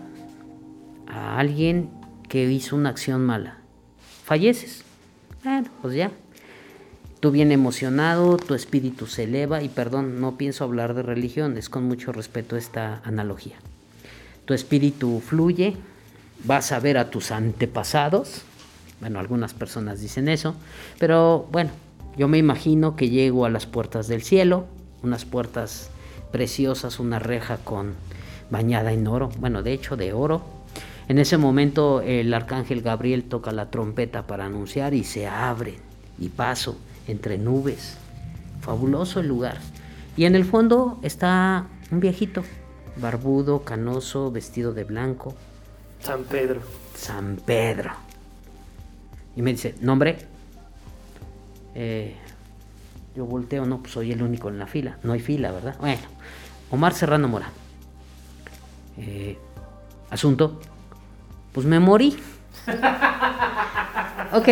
a 1.06 1.38
alguien 1.38 1.88
que 2.28 2.44
hizo 2.44 2.76
una 2.76 2.90
acción 2.90 3.24
mala. 3.24 3.56
Falleces. 4.22 4.84
Bueno, 5.42 5.70
pues 5.80 5.94
ya. 5.94 6.10
Tú 7.26 7.32
bien 7.32 7.50
emocionado, 7.50 8.36
tu 8.36 8.54
espíritu 8.54 9.08
se 9.08 9.24
eleva 9.24 9.60
y 9.60 9.68
perdón, 9.68 10.20
no 10.20 10.38
pienso 10.38 10.62
hablar 10.62 10.94
de 10.94 11.02
religión, 11.02 11.58
es 11.58 11.68
con 11.68 11.82
mucho 11.82 12.12
respeto 12.12 12.56
esta 12.56 13.00
analogía. 13.02 13.56
Tu 14.44 14.54
espíritu 14.54 15.20
fluye, 15.26 15.76
vas 16.44 16.70
a 16.70 16.78
ver 16.78 16.98
a 16.98 17.10
tus 17.10 17.32
antepasados, 17.32 18.42
bueno, 19.00 19.18
algunas 19.18 19.54
personas 19.54 20.00
dicen 20.00 20.28
eso, 20.28 20.54
pero 21.00 21.48
bueno, 21.50 21.70
yo 22.16 22.28
me 22.28 22.38
imagino 22.38 22.94
que 22.94 23.10
llego 23.10 23.44
a 23.44 23.50
las 23.50 23.66
puertas 23.66 24.06
del 24.06 24.22
cielo, 24.22 24.66
unas 25.02 25.24
puertas 25.24 25.90
preciosas, 26.30 27.00
una 27.00 27.18
reja 27.18 27.56
con 27.56 27.94
bañada 28.50 28.92
en 28.92 29.04
oro, 29.08 29.30
bueno, 29.40 29.64
de 29.64 29.72
hecho 29.72 29.96
de 29.96 30.12
oro. 30.12 30.42
En 31.08 31.18
ese 31.18 31.38
momento 31.38 32.02
el 32.02 32.32
arcángel 32.32 32.82
Gabriel 32.82 33.24
toca 33.24 33.50
la 33.50 33.68
trompeta 33.72 34.28
para 34.28 34.46
anunciar 34.46 34.94
y 34.94 35.02
se 35.02 35.26
abre 35.26 35.74
y 36.20 36.28
paso 36.28 36.76
entre 37.06 37.38
nubes. 37.38 37.96
Fabuloso 38.60 39.20
el 39.20 39.28
lugar. 39.28 39.58
Y 40.16 40.24
en 40.24 40.34
el 40.34 40.44
fondo 40.44 40.98
está 41.02 41.66
un 41.90 42.00
viejito, 42.00 42.42
barbudo, 42.96 43.62
canoso, 43.62 44.30
vestido 44.30 44.72
de 44.72 44.84
blanco. 44.84 45.34
San 46.00 46.24
Pedro. 46.24 46.60
San 46.94 47.36
Pedro. 47.44 47.92
Y 49.36 49.42
me 49.42 49.52
dice, 49.52 49.74
nombre. 49.80 50.18
Eh, 51.74 52.16
yo 53.14 53.26
volteo, 53.26 53.66
no, 53.66 53.78
pues 53.78 53.92
soy 53.92 54.12
el 54.12 54.22
único 54.22 54.48
en 54.48 54.58
la 54.58 54.66
fila. 54.66 54.98
No 55.02 55.12
hay 55.12 55.20
fila, 55.20 55.52
¿verdad? 55.52 55.76
Bueno, 55.78 56.02
Omar 56.70 56.94
Serrano 56.94 57.28
Mora. 57.28 57.50
Eh, 58.98 59.38
asunto, 60.10 60.60
pues 61.52 61.66
me 61.66 61.78
morí. 61.80 62.16
ok. 64.32 64.48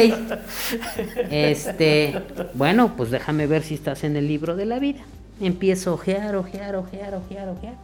Este, 1.30 2.22
bueno, 2.54 2.96
pues 2.96 3.10
déjame 3.10 3.46
ver 3.46 3.62
si 3.62 3.74
estás 3.74 4.04
en 4.04 4.16
el 4.16 4.28
libro 4.28 4.56
de 4.56 4.66
la 4.66 4.78
vida. 4.78 5.00
Empiezo 5.40 5.90
a 5.90 5.94
ojear, 5.94 6.36
ojear, 6.36 6.76
ojear, 6.76 7.14
ojear, 7.14 7.48
ojear. 7.48 7.74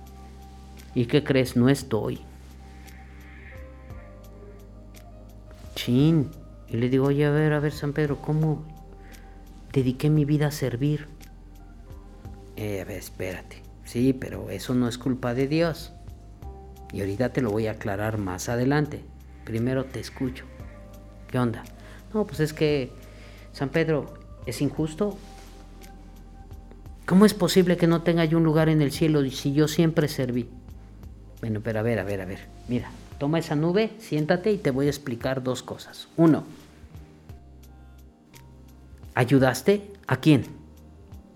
¿Y 0.94 1.06
qué 1.06 1.24
crees? 1.24 1.56
No 1.56 1.68
estoy. 1.68 2.20
Chin. 5.74 6.30
Y 6.68 6.76
le 6.76 6.88
digo, 6.88 7.06
oye, 7.06 7.26
a 7.26 7.30
ver, 7.30 7.52
a 7.52 7.60
ver, 7.60 7.72
San 7.72 7.92
Pedro, 7.92 8.18
¿cómo, 8.18 8.64
dediqué 9.72 10.10
mi 10.10 10.24
vida 10.24 10.48
a 10.48 10.50
servir. 10.50 11.06
Eh, 12.56 12.80
a 12.80 12.84
ver, 12.84 12.98
espérate. 12.98 13.62
Sí, 13.84 14.12
pero 14.12 14.50
eso 14.50 14.74
no 14.74 14.88
es 14.88 14.98
culpa 14.98 15.34
de 15.34 15.48
Dios. 15.48 15.92
Y 16.92 17.00
ahorita 17.00 17.32
te 17.32 17.40
lo 17.40 17.50
voy 17.50 17.66
a 17.66 17.72
aclarar 17.72 18.18
más 18.18 18.48
adelante. 18.48 19.04
Primero 19.44 19.84
te 19.84 20.00
escucho. 20.00 20.44
¿Qué 21.28 21.38
onda? 21.38 21.62
No, 22.14 22.26
pues 22.26 22.40
es 22.40 22.52
que, 22.52 22.90
San 23.52 23.68
Pedro, 23.68 24.12
¿es 24.46 24.60
injusto? 24.60 25.16
¿Cómo 27.06 27.26
es 27.26 27.34
posible 27.34 27.76
que 27.76 27.86
no 27.86 28.02
tenga 28.02 28.24
yo 28.24 28.38
un 28.38 28.44
lugar 28.44 28.68
en 28.68 28.82
el 28.82 28.92
cielo 28.92 29.28
si 29.30 29.52
yo 29.52 29.68
siempre 29.68 30.08
serví? 30.08 30.48
Bueno, 31.40 31.60
pero 31.62 31.80
a 31.80 31.82
ver, 31.82 31.98
a 31.98 32.04
ver, 32.04 32.20
a 32.20 32.24
ver. 32.24 32.40
Mira, 32.68 32.90
toma 33.18 33.38
esa 33.38 33.56
nube, 33.56 33.90
siéntate 33.98 34.52
y 34.52 34.58
te 34.58 34.70
voy 34.70 34.86
a 34.86 34.90
explicar 34.90 35.42
dos 35.42 35.62
cosas. 35.62 36.08
Uno, 36.16 36.44
¿Ayudaste? 39.20 39.82
¿A 40.06 40.16
quién? 40.16 40.44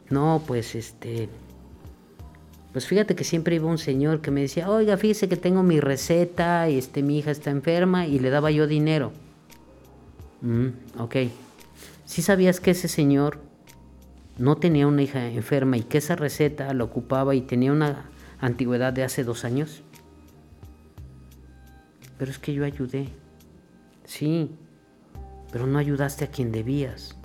No, 0.08 0.42
pues 0.46 0.74
este... 0.74 1.28
Pues 2.72 2.86
fíjate 2.86 3.14
que 3.14 3.24
siempre 3.24 3.56
iba 3.56 3.68
un 3.68 3.76
señor 3.76 4.22
que 4.22 4.30
me 4.30 4.40
decía, 4.40 4.70
oiga, 4.70 4.96
fíjese 4.96 5.28
que 5.28 5.36
tengo 5.36 5.62
mi 5.62 5.80
receta 5.80 6.68
y 6.68 6.78
este, 6.78 7.02
mi 7.02 7.18
hija 7.18 7.30
está 7.30 7.50
enferma 7.50 8.06
y 8.06 8.18
le 8.18 8.30
daba 8.30 8.50
yo 8.50 8.66
dinero. 8.66 9.12
Mm, 10.44 11.00
ok. 11.00 11.16
¿Sí 12.04 12.20
sabías 12.20 12.60
que 12.60 12.72
ese 12.72 12.86
señor 12.86 13.40
no 14.36 14.56
tenía 14.56 14.86
una 14.86 15.02
hija 15.02 15.26
enferma 15.26 15.78
y 15.78 15.82
que 15.82 15.98
esa 15.98 16.16
receta 16.16 16.74
la 16.74 16.84
ocupaba 16.84 17.34
y 17.34 17.40
tenía 17.40 17.72
una 17.72 18.10
antigüedad 18.40 18.92
de 18.92 19.04
hace 19.04 19.24
dos 19.24 19.46
años? 19.46 19.82
Pero 22.18 22.30
es 22.30 22.38
que 22.38 22.52
yo 22.52 22.66
ayudé. 22.66 23.08
Sí, 24.04 24.54
pero 25.50 25.66
no 25.66 25.78
ayudaste 25.78 26.26
a 26.26 26.30
quien 26.30 26.52
debías. 26.52 27.16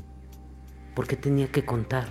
¿Por 0.96 1.06
qué 1.06 1.18
tenía 1.18 1.52
que 1.52 1.66
contar? 1.66 2.08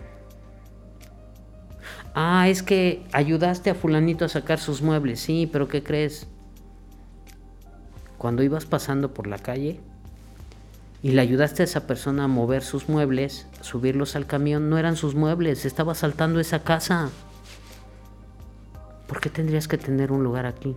Ah, 2.14 2.50
es 2.50 2.62
que 2.62 3.06
ayudaste 3.12 3.70
a 3.70 3.74
fulanito 3.74 4.26
a 4.26 4.28
sacar 4.28 4.58
sus 4.58 4.82
muebles. 4.82 5.20
Sí, 5.20 5.48
pero 5.50 5.68
¿qué 5.68 5.82
crees? 5.82 6.26
Cuando 8.18 8.42
ibas 8.42 8.66
pasando 8.66 9.14
por 9.14 9.26
la 9.26 9.38
calle 9.38 9.80
y 11.02 11.12
le 11.12 11.20
ayudaste 11.20 11.62
a 11.62 11.64
esa 11.64 11.86
persona 11.86 12.24
a 12.24 12.28
mover 12.28 12.62
sus 12.62 12.88
muebles, 12.88 13.46
subirlos 13.60 14.16
al 14.16 14.26
camión, 14.26 14.68
no 14.68 14.78
eran 14.78 14.96
sus 14.96 15.14
muebles, 15.14 15.64
estaba 15.64 15.94
saltando 15.94 16.40
esa 16.40 16.64
casa. 16.64 17.10
¿Por 19.06 19.20
qué 19.20 19.30
tendrías 19.30 19.68
que 19.68 19.78
tener 19.78 20.10
un 20.12 20.24
lugar 20.24 20.46
aquí? 20.46 20.76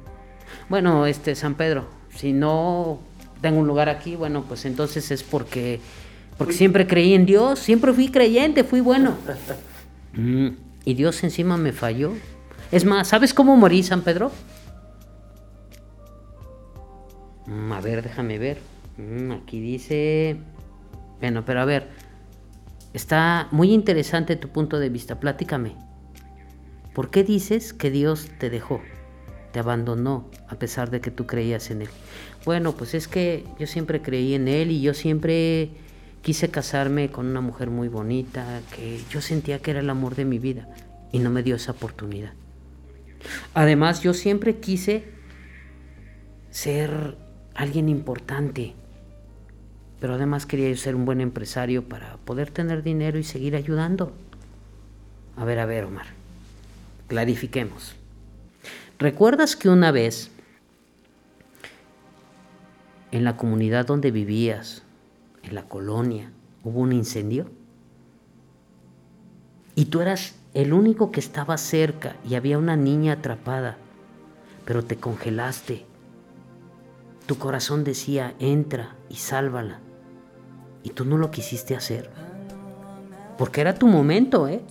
Bueno, 0.70 1.06
este 1.06 1.36
San 1.36 1.56
Pedro, 1.56 1.86
si 2.16 2.34
no 2.34 3.00
tengo 3.42 3.60
un 3.60 3.68
lugar 3.68 3.90
aquí, 3.90 4.16
bueno, 4.16 4.44
pues 4.48 4.66
entonces 4.66 5.10
es 5.12 5.24
porque 5.24 5.80
porque 6.38 6.54
siempre 6.54 6.88
creí 6.88 7.14
en 7.14 7.26
Dios, 7.26 7.60
siempre 7.60 7.94
fui 7.94 8.10
creyente, 8.10 8.64
fui 8.64 8.82
bueno. 8.82 9.16
Mm, 10.14 10.50
y 10.84 10.94
Dios 10.96 11.24
encima 11.24 11.56
me 11.56 11.72
falló. 11.72 12.12
Es 12.70 12.84
más, 12.84 13.08
¿sabes 13.08 13.34
cómo 13.34 13.56
morí, 13.56 13.82
San 13.82 14.02
Pedro? 14.02 14.30
Mm, 17.46 17.72
a 17.72 17.80
ver, 17.80 18.04
déjame 18.04 18.38
ver. 18.38 18.58
Mm, 18.98 19.32
aquí 19.32 19.60
dice... 19.60 20.38
Bueno, 21.20 21.44
pero 21.46 21.62
a 21.62 21.66
ver. 21.66 21.90
Está 22.94 23.48
muy 23.52 23.72
interesante 23.74 24.36
tu 24.36 24.50
punto 24.50 24.80
de 24.80 24.90
vista. 24.90 25.20
Platícame. 25.20 25.76
¿Por 26.94 27.10
qué 27.10 27.24
dices 27.24 27.74
que 27.74 27.90
Dios 27.90 28.30
te 28.40 28.50
dejó? 28.50 28.82
Te 29.54 29.60
abandonó 29.60 30.30
a 30.48 30.56
pesar 30.56 30.90
de 30.90 31.00
que 31.00 31.12
tú 31.12 31.26
creías 31.26 31.72
en 31.72 31.84
Él. 31.84 31.90
Bueno, 32.44 32.74
pues 32.74 32.94
es 32.94 33.08
que 33.08 33.46
yo 33.60 33.68
siempre 33.68 34.02
creí 34.02 34.34
en 34.34 34.48
Él 34.48 34.72
y 34.72 34.82
yo 34.82 34.94
siempre 34.94 35.72
Quise 36.22 36.52
casarme 36.52 37.10
con 37.10 37.26
una 37.26 37.42
mujer 37.42 37.72
muy 37.72 37.88
bonita, 37.88 38.62
que 38.76 39.02
yo 39.10 39.22
sentía 39.22 39.60
que 39.60 39.72
era 39.72 39.80
el 39.80 39.90
amor 39.90 40.16
de 40.16 40.24
mi 40.24 40.38
vida 40.38 40.70
y 41.12 41.18
no 41.18 41.32
me 41.32 41.42
dio 41.42 41.56
esa 41.56 41.72
oportunidad. 41.72 42.34
Además, 43.56 44.02
yo 44.04 44.14
siempre 44.14 44.58
quise 44.58 45.04
ser 46.52 47.18
alguien 47.56 47.90
importante, 47.90 48.76
pero 50.02 50.16
además 50.16 50.46
quería 50.46 50.76
ser 50.76 50.96
un 50.96 51.06
buen 51.06 51.22
empresario 51.22 51.88
para 51.88 52.18
poder 52.18 52.52
tener 52.52 52.84
dinero 52.84 53.18
y 53.18 53.24
seguir 53.24 53.56
ayudando. 53.56 54.12
A 55.38 55.46
ver, 55.46 55.60
a 55.60 55.66
ver, 55.66 55.86
Omar, 55.86 56.08
clarifiquemos. 57.08 57.96
¿Recuerdas 59.00 59.56
que 59.56 59.70
una 59.70 59.92
vez 59.92 60.32
en 63.12 63.26
la 63.26 63.38
comunidad 63.38 63.86
donde 63.86 64.12
vivías, 64.12 64.84
en 65.44 65.56
la 65.56 65.64
colonia, 65.64 66.32
hubo 66.64 66.80
un 66.80 66.94
incendio. 66.94 67.50
Y 69.76 69.86
tú 69.86 70.02
eras 70.02 70.36
el 70.54 70.74
único 70.74 71.12
que 71.12 71.20
estaba 71.20 71.58
cerca 71.58 72.16
y 72.28 72.36
había 72.36 72.58
una 72.58 72.76
niña 72.76 73.14
atrapada, 73.14 73.78
pero 74.66 74.84
te 74.84 74.98
congelaste. 74.98 75.86
Tu 77.26 77.38
corazón 77.38 77.84
decía, 77.84 78.34
entra 78.40 78.96
y 79.10 79.16
sálvala. 79.16 79.80
Y 80.84 80.90
tú 80.90 81.06
no 81.06 81.18
lo 81.18 81.32
quisiste 81.32 81.76
hacer. 81.76 82.10
Porque 83.38 83.62
era 83.62 83.76
tu 83.76 83.88
momento, 83.88 84.48
¿eh? 84.48 84.62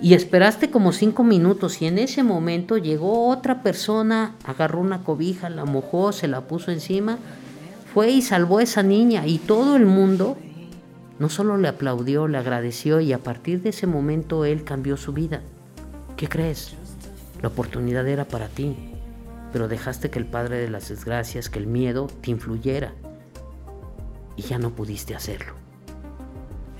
Y 0.00 0.14
esperaste 0.14 0.70
como 0.70 0.92
cinco 0.92 1.22
minutos 1.24 1.80
y 1.80 1.86
en 1.86 1.98
ese 1.98 2.22
momento 2.22 2.76
llegó 2.78 3.28
otra 3.28 3.62
persona, 3.62 4.34
agarró 4.44 4.80
una 4.80 5.02
cobija, 5.02 5.48
la 5.50 5.64
mojó, 5.64 6.12
se 6.12 6.28
la 6.28 6.42
puso 6.42 6.72
encima, 6.72 7.18
fue 7.92 8.10
y 8.10 8.22
salvó 8.22 8.58
a 8.58 8.64
esa 8.64 8.82
niña 8.82 9.26
y 9.26 9.38
todo 9.38 9.76
el 9.76 9.86
mundo 9.86 10.36
no 11.18 11.28
solo 11.28 11.56
le 11.58 11.68
aplaudió, 11.68 12.26
le 12.26 12.38
agradeció 12.38 13.00
y 13.00 13.12
a 13.12 13.18
partir 13.18 13.62
de 13.62 13.70
ese 13.70 13.86
momento 13.86 14.44
él 14.44 14.64
cambió 14.64 14.96
su 14.96 15.12
vida. 15.12 15.42
¿Qué 16.16 16.28
crees? 16.28 16.74
La 17.40 17.48
oportunidad 17.48 18.06
era 18.08 18.24
para 18.24 18.48
ti, 18.48 18.76
pero 19.52 19.68
dejaste 19.68 20.10
que 20.10 20.18
el 20.18 20.26
Padre 20.26 20.58
de 20.58 20.70
las 20.70 20.88
Desgracias, 20.88 21.48
que 21.48 21.60
el 21.60 21.66
miedo 21.66 22.08
te 22.20 22.32
influyera 22.32 22.92
y 24.36 24.42
ya 24.42 24.58
no 24.58 24.70
pudiste 24.70 25.14
hacerlo. 25.14 25.54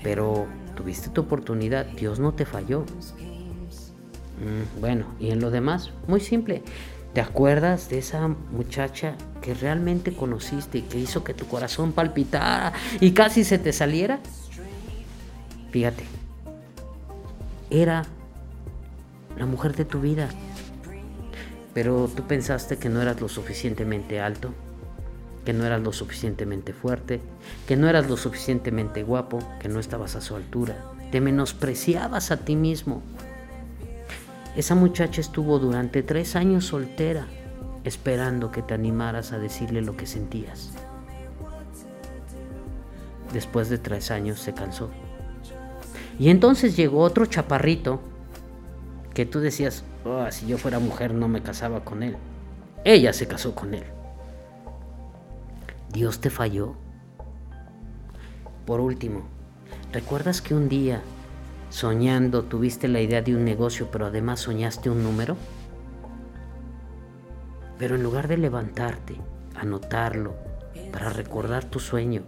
Pero 0.03 0.47
tuviste 0.75 1.09
tu 1.09 1.21
oportunidad, 1.21 1.85
Dios 1.85 2.19
no 2.19 2.33
te 2.33 2.45
falló. 2.45 2.81
Mm, 4.39 4.81
bueno, 4.81 5.05
y 5.19 5.31
en 5.31 5.39
lo 5.39 5.51
demás, 5.51 5.91
muy 6.07 6.19
simple. 6.19 6.63
¿Te 7.13 7.21
acuerdas 7.21 7.89
de 7.89 7.99
esa 7.99 8.27
muchacha 8.27 9.15
que 9.41 9.53
realmente 9.53 10.13
conociste 10.13 10.79
y 10.79 10.81
que 10.81 10.99
hizo 10.99 11.23
que 11.23 11.33
tu 11.33 11.47
corazón 11.47 11.93
palpitara 11.93 12.73
y 12.99 13.11
casi 13.11 13.45
se 13.45 13.57
te 13.57 13.71
saliera? 13.71 14.19
Fíjate, 15.71 16.03
era 17.69 18.03
la 19.37 19.45
mujer 19.45 19.75
de 19.75 19.85
tu 19.85 20.01
vida. 20.01 20.27
Pero 21.73 22.09
tú 22.13 22.23
pensaste 22.23 22.77
que 22.77 22.89
no 22.89 23.01
eras 23.01 23.19
lo 23.19 23.27
suficientemente 23.29 24.19
alto, 24.19 24.53
que 25.45 25.53
no 25.53 25.63
eras 25.65 25.81
lo 25.81 25.93
suficientemente 25.93 26.73
fuerte, 26.73 27.21
que 27.67 27.77
no 27.77 27.87
eras 27.87 28.09
lo 28.09 28.17
suficientemente 28.17 29.03
guapo, 29.03 29.39
que 29.59 29.69
no 29.69 29.79
estabas 29.79 30.15
a 30.15 30.21
su 30.21 30.35
altura. 30.35 30.75
Te 31.11 31.21
menospreciabas 31.21 32.31
a 32.31 32.37
ti 32.37 32.55
mismo. 32.55 33.03
Esa 34.55 34.73
muchacha 34.73 35.21
estuvo 35.21 35.59
durante 35.59 36.01
tres 36.01 36.35
años 36.35 36.65
soltera, 36.65 37.27
esperando 37.83 38.51
que 38.51 38.63
te 38.63 38.73
animaras 38.73 39.31
a 39.31 39.39
decirle 39.39 39.81
lo 39.81 39.95
que 39.95 40.07
sentías. 40.07 40.71
Después 43.31 43.69
de 43.69 43.77
tres 43.77 44.11
años 44.11 44.39
se 44.39 44.53
cansó. 44.53 44.89
Y 46.17 46.29
entonces 46.29 46.75
llegó 46.75 47.01
otro 47.01 47.25
chaparrito 47.25 47.99
que 49.13 49.25
tú 49.25 49.39
decías, 49.39 49.83
oh, 50.05 50.25
si 50.31 50.47
yo 50.47 50.57
fuera 50.57 50.79
mujer 50.79 51.13
no 51.13 51.27
me 51.27 51.41
casaba 51.41 51.83
con 51.83 52.01
él. 52.01 52.15
Ella 52.83 53.13
se 53.13 53.27
casó 53.27 53.53
con 53.53 53.73
él. 53.73 53.83
Dios 55.91 56.19
te 56.19 56.29
falló. 56.29 56.75
Por 58.65 58.79
último, 58.79 59.23
¿recuerdas 59.91 60.41
que 60.41 60.55
un 60.55 60.69
día 60.69 61.01
soñando 61.69 62.43
tuviste 62.43 62.87
la 62.87 63.01
idea 63.01 63.21
de 63.21 63.35
un 63.35 63.45
negocio, 63.45 63.89
pero 63.91 64.07
además 64.07 64.39
soñaste 64.39 64.89
un 64.89 65.03
número? 65.03 65.37
Pero 67.77 67.95
en 67.95 68.03
lugar 68.03 68.27
de 68.27 68.37
levantarte, 68.37 69.15
anotarlo, 69.55 70.35
para 70.91 71.09
recordar 71.09 71.65
tu 71.65 71.79
sueño, 71.79 72.23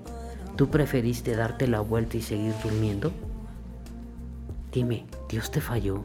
¿tú 0.55 0.69
preferiste 0.69 1.35
darte 1.35 1.67
la 1.67 1.79
vuelta 1.79 2.17
y 2.17 2.21
seguir 2.21 2.53
durmiendo? 2.63 3.11
Dime, 4.71 5.07
¿Dios 5.29 5.51
te 5.51 5.61
falló? 5.61 6.03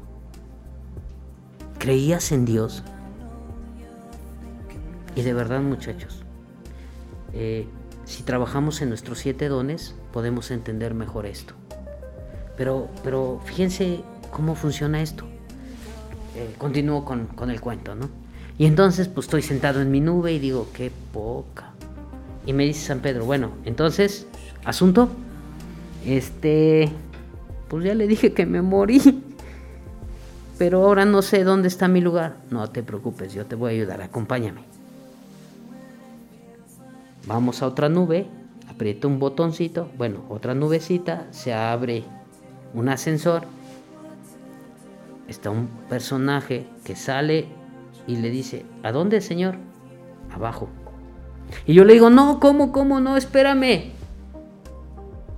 ¿Creías 1.78 2.30
en 2.32 2.44
Dios? 2.44 2.84
Y 5.14 5.22
de 5.22 5.34
verdad 5.34 5.60
muchachos, 5.60 6.21
eh, 7.34 7.66
si 8.04 8.22
trabajamos 8.22 8.82
en 8.82 8.88
nuestros 8.88 9.18
siete 9.18 9.48
dones, 9.48 9.94
podemos 10.12 10.50
entender 10.50 10.94
mejor 10.94 11.26
esto. 11.26 11.54
Pero, 12.56 12.88
pero 13.02 13.40
fíjense 13.44 14.00
cómo 14.30 14.54
funciona 14.54 15.02
esto. 15.02 15.24
Eh, 16.36 16.54
continúo 16.58 17.04
con, 17.04 17.26
con 17.26 17.50
el 17.50 17.60
cuento, 17.60 17.94
¿no? 17.94 18.08
Y 18.58 18.66
entonces 18.66 19.08
pues 19.08 19.26
estoy 19.26 19.42
sentado 19.42 19.80
en 19.80 19.90
mi 19.90 20.00
nube 20.00 20.32
y 20.32 20.38
digo, 20.38 20.68
qué 20.74 20.90
poca. 21.12 21.70
Y 22.46 22.52
me 22.52 22.64
dice 22.64 22.86
San 22.86 23.00
Pedro, 23.00 23.24
bueno, 23.24 23.52
entonces, 23.64 24.26
asunto, 24.64 25.08
este, 26.04 26.90
pues 27.68 27.84
ya 27.84 27.94
le 27.94 28.06
dije 28.06 28.32
que 28.32 28.46
me 28.46 28.62
morí 28.62 29.00
pero 30.62 30.84
ahora 30.84 31.04
no 31.04 31.22
sé 31.22 31.42
dónde 31.42 31.66
está 31.66 31.88
mi 31.88 32.00
lugar. 32.00 32.36
No 32.50 32.70
te 32.70 32.84
preocupes, 32.84 33.34
yo 33.34 33.44
te 33.46 33.56
voy 33.56 33.72
a 33.72 33.74
ayudar, 33.74 34.00
acompáñame. 34.00 34.60
Vamos 37.26 37.62
a 37.62 37.66
otra 37.66 37.88
nube, 37.88 38.26
aprieta 38.68 39.06
un 39.06 39.18
botoncito, 39.18 39.88
bueno, 39.96 40.24
otra 40.28 40.54
nubecita, 40.54 41.26
se 41.30 41.52
abre 41.54 42.04
un 42.74 42.88
ascensor. 42.88 43.44
Está 45.28 45.50
un 45.50 45.68
personaje 45.88 46.66
que 46.84 46.96
sale 46.96 47.46
y 48.06 48.16
le 48.16 48.30
dice, 48.30 48.66
¿a 48.82 48.92
dónde, 48.92 49.20
señor? 49.20 49.56
Abajo. 50.34 50.68
Y 51.66 51.74
yo 51.74 51.84
le 51.84 51.92
digo, 51.92 52.10
no, 52.10 52.40
¿cómo, 52.40 52.72
cómo? 52.72 53.00
No, 53.00 53.16
espérame. 53.16 53.92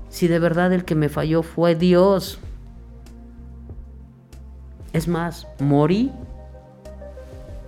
Si 0.09 0.29
de 0.29 0.39
verdad 0.39 0.73
el 0.73 0.85
que 0.85 0.95
me 0.95 1.09
falló 1.09 1.43
fue 1.43 1.75
Dios. 1.75 2.39
Es 4.93 5.09
más, 5.09 5.47
morí 5.59 6.13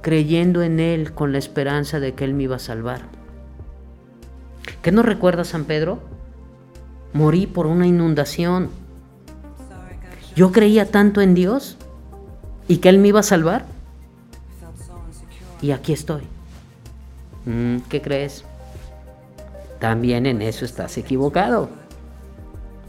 creyendo 0.01 0.63
en 0.63 0.79
Él 0.79 1.13
con 1.13 1.33
la 1.33 1.39
esperanza 1.39 1.99
de 1.99 2.15
que 2.15 2.25
Él 2.25 2.35
me 2.35 2.45
iba 2.45 2.57
a 2.57 2.61
salvar. 2.61 3.16
¿Qué 4.87 4.93
nos 4.93 5.05
recuerda 5.05 5.43
San 5.43 5.65
Pedro? 5.65 5.99
Morí 7.13 7.49
por 7.49 7.67
una 7.67 7.89
inundación. 7.89 8.71
Yo 10.37 10.53
creía 10.53 10.93
tanto 10.93 11.21
en 11.21 11.35
Dios 11.35 11.77
y 12.69 12.77
que 12.77 12.91
Él 12.91 12.99
me 12.99 13.09
iba 13.09 13.19
a 13.19 13.25
salvar. 13.25 13.65
Y 15.61 15.73
aquí 15.73 15.93
estoy. 15.93 16.23
Mm, 17.47 17.79
¿Qué 17.89 18.01
crees? 18.01 18.45
También 19.81 20.25
en 20.25 20.41
eso 20.41 20.65
estás 20.65 20.97
equivocado. 20.99 21.69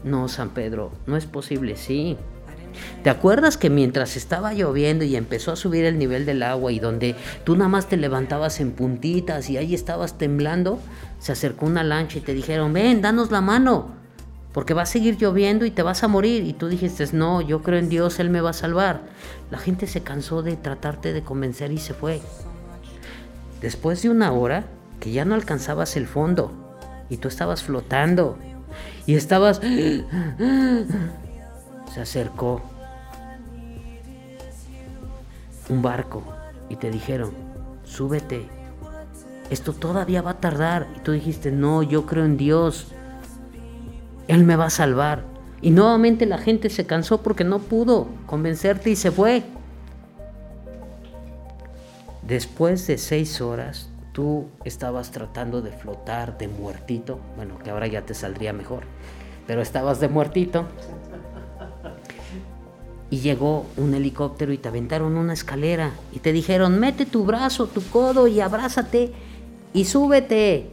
No, 0.04 0.28
San 0.28 0.50
Pedro, 0.50 0.92
no 1.08 1.16
es 1.16 1.26
posible, 1.26 1.76
sí. 1.76 2.16
¿Te 3.02 3.10
acuerdas 3.10 3.56
que 3.56 3.70
mientras 3.70 4.16
estaba 4.16 4.54
lloviendo 4.54 5.04
y 5.04 5.16
empezó 5.16 5.52
a 5.52 5.56
subir 5.56 5.84
el 5.84 5.98
nivel 5.98 6.26
del 6.26 6.42
agua 6.42 6.72
y 6.72 6.80
donde 6.80 7.14
tú 7.44 7.56
nada 7.56 7.68
más 7.68 7.88
te 7.88 7.96
levantabas 7.96 8.60
en 8.60 8.72
puntitas 8.72 9.48
y 9.50 9.56
ahí 9.56 9.74
estabas 9.74 10.18
temblando, 10.18 10.78
se 11.18 11.32
acercó 11.32 11.66
una 11.66 11.84
lancha 11.84 12.18
y 12.18 12.22
te 12.22 12.34
dijeron, 12.34 12.72
ven, 12.72 13.00
danos 13.00 13.30
la 13.30 13.40
mano, 13.40 13.90
porque 14.52 14.74
va 14.74 14.82
a 14.82 14.86
seguir 14.86 15.16
lloviendo 15.18 15.64
y 15.64 15.70
te 15.70 15.82
vas 15.82 16.02
a 16.02 16.08
morir. 16.08 16.44
Y 16.44 16.52
tú 16.52 16.68
dijiste, 16.68 17.04
no, 17.12 17.40
yo 17.40 17.62
creo 17.62 17.78
en 17.78 17.88
Dios, 17.88 18.18
Él 18.18 18.30
me 18.30 18.40
va 18.40 18.50
a 18.50 18.54
salvar. 18.54 19.02
La 19.50 19.58
gente 19.58 19.86
se 19.86 20.02
cansó 20.02 20.42
de 20.42 20.56
tratarte 20.56 21.12
de 21.12 21.22
convencer 21.22 21.72
y 21.72 21.78
se 21.78 21.94
fue. 21.94 22.20
Después 23.60 24.02
de 24.02 24.10
una 24.10 24.32
hora, 24.32 24.64
que 25.00 25.12
ya 25.12 25.24
no 25.24 25.34
alcanzabas 25.34 25.96
el 25.96 26.06
fondo 26.06 26.52
y 27.08 27.18
tú 27.18 27.28
estabas 27.28 27.62
flotando 27.62 28.36
y 29.06 29.14
estabas 29.14 29.60
se 31.92 32.00
acercó 32.00 32.60
un 35.68 35.82
barco 35.82 36.22
y 36.68 36.76
te 36.76 36.90
dijeron, 36.90 37.32
súbete, 37.84 38.46
esto 39.50 39.72
todavía 39.72 40.22
va 40.22 40.32
a 40.32 40.40
tardar. 40.40 40.86
Y 40.96 41.00
tú 41.00 41.12
dijiste, 41.12 41.50
no, 41.50 41.82
yo 41.82 42.06
creo 42.06 42.24
en 42.24 42.36
Dios, 42.36 42.88
Él 44.26 44.44
me 44.44 44.56
va 44.56 44.66
a 44.66 44.70
salvar. 44.70 45.24
Y 45.60 45.70
nuevamente 45.70 46.26
la 46.26 46.38
gente 46.38 46.70
se 46.70 46.86
cansó 46.86 47.22
porque 47.22 47.44
no 47.44 47.58
pudo 47.58 48.08
convencerte 48.26 48.90
y 48.90 48.96
se 48.96 49.10
fue. 49.10 49.42
Después 52.22 52.86
de 52.86 52.98
seis 52.98 53.40
horas, 53.40 53.88
tú 54.12 54.48
estabas 54.64 55.10
tratando 55.10 55.62
de 55.62 55.72
flotar 55.72 56.36
de 56.36 56.46
muertito, 56.46 57.18
bueno, 57.36 57.58
que 57.58 57.70
ahora 57.70 57.86
ya 57.86 58.02
te 58.02 58.12
saldría 58.12 58.52
mejor, 58.52 58.82
pero 59.46 59.62
estabas 59.62 59.98
de 59.98 60.08
muertito 60.08 60.66
y 63.10 63.18
llegó 63.18 63.66
un 63.76 63.94
helicóptero 63.94 64.52
y 64.52 64.58
te 64.58 64.68
aventaron 64.68 65.16
una 65.16 65.32
escalera 65.32 65.92
y 66.12 66.18
te 66.18 66.32
dijeron, 66.32 66.78
mete 66.78 67.06
tu 67.06 67.24
brazo, 67.24 67.66
tu 67.66 67.82
codo 67.82 68.28
y 68.28 68.40
abrázate 68.40 69.12
y 69.72 69.84
súbete. 69.84 70.70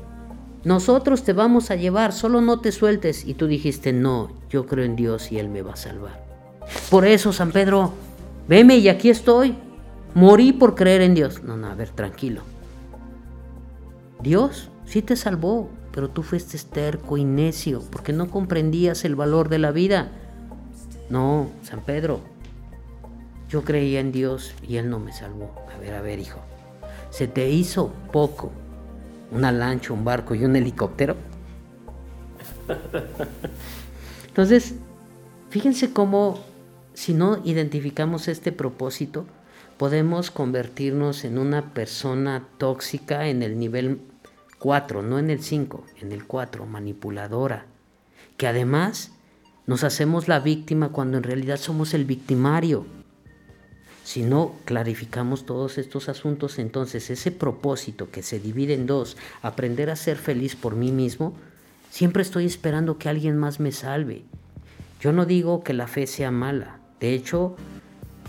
Nosotros 0.65 1.23
te 1.23 1.33
vamos 1.33 1.69
a 1.69 1.75
llevar, 1.75 2.11
solo 2.11 2.41
no 2.41 2.59
te 2.59 2.71
sueltes. 2.71 3.25
Y 3.25 3.35
tú 3.35 3.47
dijiste, 3.47 3.93
no, 3.93 4.31
yo 4.49 4.65
creo 4.65 4.83
en 4.83 4.95
Dios 4.95 5.31
y 5.31 5.37
Él 5.37 5.47
me 5.47 5.61
va 5.61 5.73
a 5.73 5.77
salvar. 5.77 6.25
Por 6.89 7.05
eso, 7.05 7.31
San 7.31 7.51
Pedro, 7.51 7.93
veme 8.47 8.77
y 8.77 8.89
aquí 8.89 9.09
estoy. 9.09 9.55
Morí 10.15 10.53
por 10.53 10.75
creer 10.75 11.01
en 11.01 11.13
Dios. 11.13 11.43
No, 11.43 11.55
no, 11.55 11.67
a 11.67 11.75
ver, 11.75 11.89
tranquilo. 11.89 12.41
Dios 14.21 14.69
sí 14.85 15.03
te 15.03 15.15
salvó, 15.15 15.69
pero 15.91 16.09
tú 16.09 16.23
fuiste 16.23 16.57
esterco 16.57 17.17
y 17.17 17.25
necio 17.25 17.83
porque 17.91 18.11
no 18.11 18.29
comprendías 18.29 19.05
el 19.05 19.15
valor 19.15 19.49
de 19.49 19.59
la 19.59 19.71
vida. 19.71 20.11
No, 21.09 21.49
San 21.61 21.81
Pedro, 21.81 22.21
yo 23.49 23.63
creía 23.63 23.99
en 23.99 24.11
Dios 24.11 24.53
y 24.67 24.77
Él 24.77 24.89
no 24.89 24.99
me 24.99 25.13
salvó. 25.13 25.53
A 25.73 25.77
ver, 25.79 25.93
a 25.93 26.01
ver, 26.01 26.19
hijo, 26.19 26.39
¿se 27.09 27.27
te 27.27 27.49
hizo 27.49 27.93
poco 28.11 28.51
una 29.31 29.51
lancha, 29.51 29.93
un 29.93 30.03
barco 30.03 30.35
y 30.35 30.45
un 30.45 30.55
helicóptero? 30.55 31.15
Entonces, 34.27 34.75
fíjense 35.49 35.93
cómo 35.93 36.39
si 36.95 37.13
no 37.13 37.41
identificamos 37.43 38.27
este 38.27 38.51
propósito, 38.51 39.25
podemos 39.77 40.31
convertirnos 40.31 41.25
en 41.25 41.37
una 41.37 41.73
persona 41.73 42.47
tóxica 42.57 43.27
en 43.27 43.43
el 43.43 43.59
nivel 43.59 43.99
4, 44.59 45.01
no 45.01 45.19
en 45.19 45.29
el 45.29 45.43
5, 45.43 45.85
en 46.01 46.13
el 46.13 46.25
4, 46.25 46.65
manipuladora, 46.65 47.65
que 48.37 48.47
además 48.47 49.11
nos 49.67 49.83
hacemos 49.83 50.27
la 50.27 50.39
víctima 50.39 50.89
cuando 50.89 51.17
en 51.17 51.23
realidad 51.23 51.57
somos 51.57 51.93
el 51.93 52.05
victimario. 52.05 52.85
Si 54.03 54.21
no 54.21 54.53
clarificamos 54.65 55.47
todos 55.47 55.79
estos 55.79 56.09
asuntos, 56.09 56.59
entonces 56.59 57.09
ese 57.09 57.31
propósito 57.31 58.11
que 58.11 58.21
se 58.21 58.39
divide 58.39 58.75
en 58.75 58.85
dos, 58.85 59.17
aprender 59.41 59.89
a 59.89 59.95
ser 59.95 60.17
feliz 60.17 60.55
por 60.55 60.75
mí 60.75 60.91
mismo, 60.91 61.35
siempre 61.89 62.21
estoy 62.21 62.45
esperando 62.45 62.99
que 62.99 63.09
alguien 63.09 63.37
más 63.37 63.59
me 63.59 63.71
salve. 63.71 64.23
Yo 65.01 65.11
no 65.11 65.25
digo 65.25 65.63
que 65.63 65.73
la 65.73 65.87
fe 65.87 66.05
sea 66.05 66.29
mala. 66.29 66.79
De 66.99 67.13
hecho, 67.13 67.55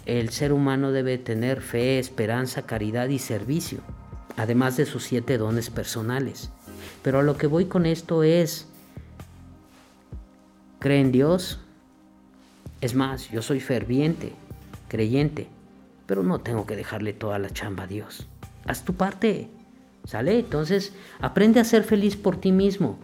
el 0.06 0.30
ser 0.30 0.52
humano 0.52 0.92
debe 0.92 1.18
tener 1.18 1.60
fe, 1.60 1.98
esperanza, 1.98 2.62
caridad 2.62 3.08
y 3.08 3.18
servicio, 3.18 3.80
además 4.36 4.78
de 4.78 4.86
sus 4.86 5.02
siete 5.02 5.36
dones 5.36 5.68
personales. 5.68 6.50
Pero 7.02 7.18
a 7.18 7.22
lo 7.22 7.36
que 7.36 7.46
voy 7.46 7.66
con 7.66 7.84
esto 7.84 8.22
es, 8.22 8.66
cree 10.86 11.00
en 11.00 11.10
Dios. 11.10 11.58
Es 12.80 12.94
más, 12.94 13.28
yo 13.30 13.42
soy 13.42 13.58
ferviente, 13.58 14.34
creyente, 14.86 15.48
pero 16.06 16.22
no 16.22 16.38
tengo 16.38 16.64
que 16.64 16.76
dejarle 16.76 17.12
toda 17.12 17.40
la 17.40 17.50
chamba 17.50 17.82
a 17.82 17.86
Dios. 17.88 18.28
Haz 18.66 18.84
tu 18.84 18.94
parte, 18.94 19.48
¿sale? 20.04 20.38
Entonces, 20.38 20.92
aprende 21.18 21.58
a 21.58 21.64
ser 21.64 21.82
feliz 21.82 22.14
por 22.14 22.36
ti 22.36 22.52
mismo. 22.52 23.00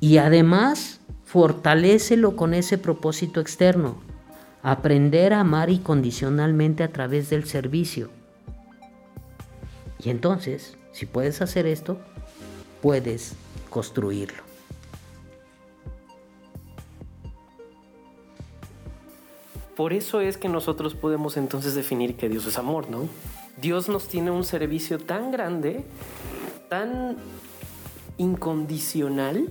Y 0.00 0.16
además, 0.16 0.98
fortalécelo 1.24 2.34
con 2.34 2.54
ese 2.54 2.76
propósito 2.76 3.40
externo. 3.40 3.98
Aprender 4.64 5.32
a 5.32 5.42
amar 5.42 5.70
incondicionalmente 5.70 6.82
a 6.82 6.90
través 6.90 7.30
del 7.30 7.44
servicio. 7.44 8.10
Y 10.02 10.10
entonces, 10.10 10.76
si 10.90 11.06
puedes 11.06 11.40
hacer 11.40 11.66
esto, 11.66 12.00
puedes 12.82 13.36
construirlo. 13.70 14.55
Por 19.76 19.92
eso 19.92 20.20
es 20.20 20.38
que 20.38 20.48
nosotros 20.48 20.94
podemos 20.94 21.36
entonces 21.36 21.74
definir 21.74 22.16
que 22.16 22.28
Dios 22.30 22.46
es 22.46 22.56
amor, 22.56 22.88
¿no? 22.88 23.08
Dios 23.60 23.88
nos 23.88 24.08
tiene 24.08 24.30
un 24.30 24.44
servicio 24.44 24.98
tan 24.98 25.30
grande, 25.30 25.84
tan 26.68 27.18
incondicional, 28.16 29.50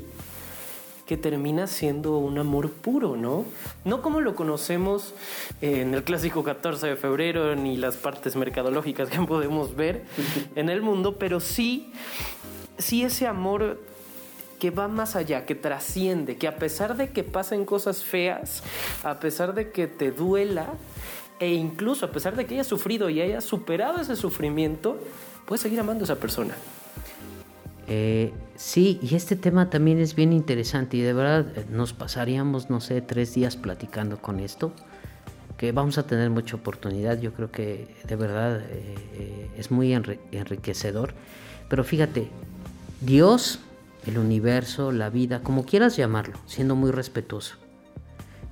que 1.06 1.18
termina 1.18 1.68
siendo 1.68 2.18
un 2.18 2.40
amor 2.40 2.72
puro, 2.72 3.16
¿no? 3.16 3.46
No 3.84 4.02
como 4.02 4.22
lo 4.22 4.36
conocemos 4.36 5.14
en 5.62 5.94
el 5.94 6.04
clásico 6.04 6.44
14 6.44 6.88
de 6.88 6.96
febrero, 6.96 7.56
ni 7.56 7.78
las 7.78 7.96
partes 7.96 8.36
mercadológicas 8.36 9.10
que 9.10 9.20
podemos 9.28 9.76
ver 9.76 10.06
en 10.56 10.70
el 10.70 10.82
mundo, 10.82 11.18
pero 11.20 11.40
sí, 11.40 11.92
sí 12.80 13.04
ese 13.04 13.28
amor 13.28 13.80
que 14.60 14.72
va 14.72 14.88
más 14.88 15.16
allá, 15.16 15.46
que 15.46 15.56
trasciende, 15.56 16.38
que 16.38 16.48
a 16.48 16.58
pesar 16.58 16.96
de 16.98 17.10
que 17.10 17.24
pasen 17.24 17.66
cosas 17.66 18.04
feas, 18.04 18.64
a 19.04 19.20
pesar 19.20 19.54
de 19.54 19.72
que 19.72 19.88
te 19.88 20.12
duela, 20.12 20.68
e 21.40 21.54
incluso 21.54 22.06
a 22.06 22.12
pesar 22.12 22.36
de 22.36 22.46
que 22.46 22.56
hayas 22.56 22.68
sufrido 22.68 23.10
y 23.10 23.22
hayas 23.22 23.44
superado 23.44 24.02
ese 24.02 24.16
sufrimiento, 24.16 24.98
puedes 25.46 25.62
seguir 25.62 25.80
amando 25.80 26.04
a 26.04 26.06
esa 26.06 26.16
persona. 26.16 26.56
Eh, 27.88 28.34
sí, 28.56 29.00
y 29.02 29.16
este 29.16 29.36
tema 29.36 29.70
también 29.70 30.00
es 30.00 30.16
bien 30.16 30.34
interesante 30.34 30.98
y 30.98 31.02
de 31.02 31.14
verdad 31.14 31.46
eh, 31.56 31.66
nos 31.70 31.94
pasaríamos, 31.94 32.70
no 32.70 32.82
sé, 32.82 33.02
tres 33.02 33.36
días 33.36 33.58
platicando 33.58 34.18
con 34.18 34.40
esto, 34.40 34.72
que 35.58 35.72
vamos 35.72 35.98
a 35.98 36.08
tener 36.08 36.30
mucha 36.32 36.56
oportunidad, 36.56 37.20
yo 37.20 37.32
creo 37.34 37.52
que 37.52 37.88
de 38.08 38.16
verdad 38.16 38.62
eh, 38.70 39.50
es 39.56 39.70
muy 39.70 39.94
enriquecedor, 39.94 41.14
pero 41.70 41.84
fíjate, 41.84 42.30
Dios 43.02 43.60
el 44.06 44.18
universo, 44.18 44.92
la 44.92 45.10
vida, 45.10 45.42
como 45.42 45.66
quieras 45.66 45.98
llamarlo, 45.98 46.38
siendo 46.46 46.76
muy 46.76 46.92
respetuoso. 46.92 47.56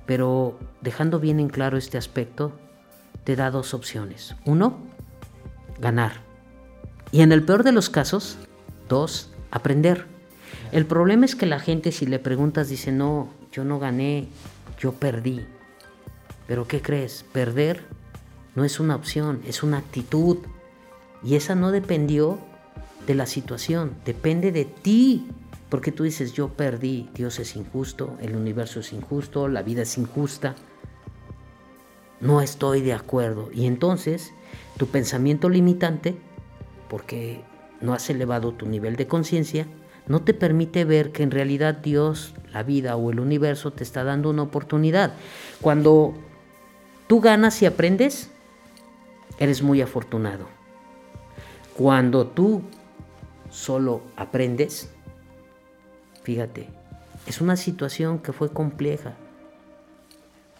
Pero 0.06 0.58
dejando 0.80 1.20
bien 1.20 1.40
en 1.40 1.48
claro 1.48 1.78
este 1.78 1.98
aspecto, 1.98 2.52
te 3.24 3.36
da 3.36 3.50
dos 3.50 3.74
opciones. 3.74 4.36
Uno, 4.44 4.78
ganar. 5.80 6.20
Y 7.10 7.22
en 7.22 7.32
el 7.32 7.42
peor 7.42 7.62
de 7.62 7.72
los 7.72 7.90
casos, 7.90 8.36
dos, 8.88 9.30
aprender. 9.50 10.06
El 10.72 10.86
problema 10.86 11.24
es 11.24 11.36
que 11.36 11.46
la 11.46 11.60
gente 11.60 11.92
si 11.92 12.06
le 12.06 12.18
preguntas 12.18 12.68
dice, 12.68 12.92
no, 12.92 13.28
yo 13.52 13.64
no 13.64 13.78
gané, 13.78 14.28
yo 14.78 14.92
perdí. 14.92 15.46
Pero 16.46 16.66
¿qué 16.66 16.82
crees? 16.82 17.24
Perder 17.32 17.84
no 18.54 18.64
es 18.64 18.80
una 18.80 18.96
opción, 18.96 19.40
es 19.46 19.62
una 19.62 19.78
actitud. 19.78 20.38
Y 21.22 21.36
esa 21.36 21.54
no 21.54 21.70
dependió 21.70 22.38
de 23.06 23.14
la 23.14 23.26
situación, 23.26 23.94
depende 24.04 24.52
de 24.52 24.64
ti. 24.64 25.28
Porque 25.74 25.90
tú 25.90 26.04
dices, 26.04 26.34
yo 26.34 26.50
perdí, 26.50 27.10
Dios 27.14 27.40
es 27.40 27.56
injusto, 27.56 28.16
el 28.20 28.36
universo 28.36 28.78
es 28.78 28.92
injusto, 28.92 29.48
la 29.48 29.64
vida 29.64 29.82
es 29.82 29.98
injusta. 29.98 30.54
No 32.20 32.40
estoy 32.40 32.80
de 32.80 32.92
acuerdo. 32.92 33.50
Y 33.52 33.66
entonces 33.66 34.32
tu 34.76 34.86
pensamiento 34.86 35.48
limitante, 35.48 36.14
porque 36.88 37.40
no 37.80 37.92
has 37.92 38.08
elevado 38.08 38.52
tu 38.52 38.66
nivel 38.66 38.94
de 38.94 39.08
conciencia, 39.08 39.66
no 40.06 40.22
te 40.22 40.32
permite 40.32 40.84
ver 40.84 41.10
que 41.10 41.24
en 41.24 41.32
realidad 41.32 41.74
Dios, 41.74 42.36
la 42.52 42.62
vida 42.62 42.94
o 42.94 43.10
el 43.10 43.18
universo 43.18 43.72
te 43.72 43.82
está 43.82 44.04
dando 44.04 44.30
una 44.30 44.42
oportunidad. 44.42 45.14
Cuando 45.60 46.14
tú 47.08 47.20
ganas 47.20 47.60
y 47.62 47.66
aprendes, 47.66 48.30
eres 49.40 49.60
muy 49.60 49.82
afortunado. 49.82 50.46
Cuando 51.76 52.28
tú 52.28 52.62
solo 53.50 54.02
aprendes, 54.14 54.93
Fíjate, 56.24 56.66
es 57.26 57.40
una 57.40 57.56
situación 57.56 58.18
que 58.18 58.32
fue 58.32 58.52
compleja. 58.52 59.14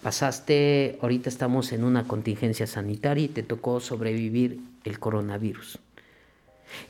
Pasaste, 0.02 0.98
ahorita 1.00 1.30
estamos 1.30 1.72
en 1.72 1.82
una 1.82 2.06
contingencia 2.06 2.66
sanitaria 2.66 3.24
y 3.24 3.28
te 3.28 3.42
tocó 3.42 3.80
sobrevivir 3.80 4.60
el 4.84 4.98
coronavirus. 4.98 5.78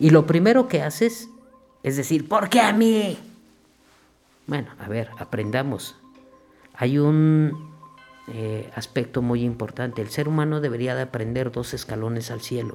Y 0.00 0.10
lo 0.10 0.26
primero 0.26 0.66
que 0.66 0.82
haces 0.82 1.28
es 1.84 1.96
decir, 1.96 2.28
¿por 2.28 2.48
qué 2.48 2.60
a 2.60 2.72
mí? 2.72 3.16
Bueno, 4.48 4.70
a 4.80 4.88
ver, 4.88 5.10
aprendamos. 5.18 5.94
Hay 6.74 6.98
un 6.98 7.72
eh, 8.28 8.70
aspecto 8.74 9.22
muy 9.22 9.44
importante. 9.44 10.02
El 10.02 10.10
ser 10.10 10.26
humano 10.28 10.60
debería 10.60 10.96
de 10.96 11.02
aprender 11.02 11.52
dos 11.52 11.74
escalones 11.74 12.32
al 12.32 12.40
cielo. 12.40 12.74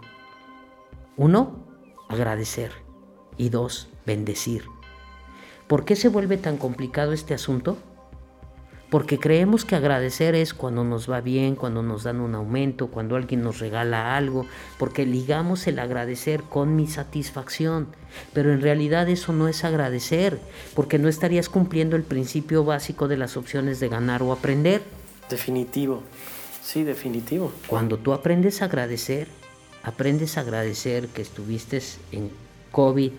Uno, 1.17 1.65
agradecer. 2.07 2.71
Y 3.35 3.49
dos, 3.49 3.89
bendecir. 4.05 4.63
¿Por 5.69 5.85
qué 5.85 5.95
se 5.95 6.09
vuelve 6.09 6.37
tan 6.37 6.57
complicado 6.57 7.13
este 7.13 7.35
asunto? 7.35 7.77
Porque 8.89 9.19
creemos 9.19 9.65
que 9.65 9.75
agradecer 9.75 10.33
es 10.33 10.55
cuando 10.55 10.83
nos 10.83 11.07
va 11.07 11.21
bien, 11.21 11.55
cuando 11.55 11.83
nos 11.83 12.01
dan 12.01 12.21
un 12.21 12.33
aumento, 12.33 12.87
cuando 12.87 13.15
alguien 13.15 13.43
nos 13.43 13.59
regala 13.59 14.17
algo, 14.17 14.47
porque 14.79 15.05
ligamos 15.05 15.67
el 15.67 15.77
agradecer 15.77 16.41
con 16.41 16.75
mi 16.75 16.87
satisfacción. 16.87 17.85
Pero 18.33 18.51
en 18.51 18.61
realidad 18.61 19.09
eso 19.09 19.31
no 19.31 19.47
es 19.47 19.63
agradecer, 19.63 20.39
porque 20.73 20.97
no 20.97 21.07
estarías 21.07 21.49
cumpliendo 21.49 21.95
el 21.95 22.01
principio 22.01 22.63
básico 22.63 23.07
de 23.07 23.17
las 23.17 23.37
opciones 23.37 23.79
de 23.79 23.89
ganar 23.89 24.23
o 24.23 24.31
aprender. 24.31 24.81
Definitivo, 25.29 26.01
sí, 26.63 26.83
definitivo. 26.83 27.51
Cuando 27.67 27.99
tú 27.99 28.13
aprendes 28.13 28.63
a 28.63 28.65
agradecer, 28.65 29.27
aprendes 29.83 30.35
a 30.39 30.41
agradecer 30.41 31.09
que 31.09 31.21
estuviste 31.21 31.79
en 32.11 32.31
COVID, 32.71 33.11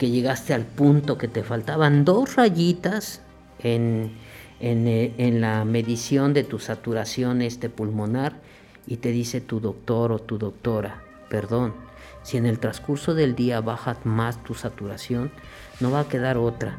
que 0.00 0.08
llegaste 0.08 0.54
al 0.54 0.64
punto 0.64 1.18
que 1.18 1.28
te 1.28 1.42
faltaban 1.42 2.06
dos 2.06 2.34
rayitas 2.36 3.20
en, 3.58 4.16
eh, 4.58 5.12
en, 5.18 5.42
la 5.42 5.66
medición 5.66 6.32
de 6.32 6.42
tu 6.42 6.58
saturación 6.58 7.42
este 7.42 7.68
pulmonar 7.68 8.40
y 8.86 8.96
te 8.96 9.10
dice 9.10 9.42
tu 9.42 9.60
doctor 9.60 10.10
o 10.12 10.18
tu 10.18 10.38
doctora, 10.38 11.02
perdón, 11.28 11.74
si 12.22 12.38
en 12.38 12.46
el 12.46 12.58
transcurso 12.58 13.12
del 13.12 13.34
día 13.34 13.60
baja 13.60 13.98
más 14.04 14.42
tu 14.42 14.54
saturación, 14.54 15.32
no 15.80 15.90
va 15.90 16.00
a 16.00 16.08
quedar 16.08 16.38
otra 16.38 16.78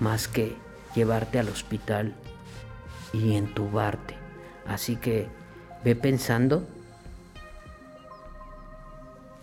más 0.00 0.26
que 0.26 0.56
llevarte 0.94 1.38
al 1.38 1.50
hospital 1.50 2.14
y 3.12 3.34
entubarte. 3.34 4.14
Así 4.66 4.96
que 4.96 5.26
ve 5.84 5.96
pensando 5.96 6.66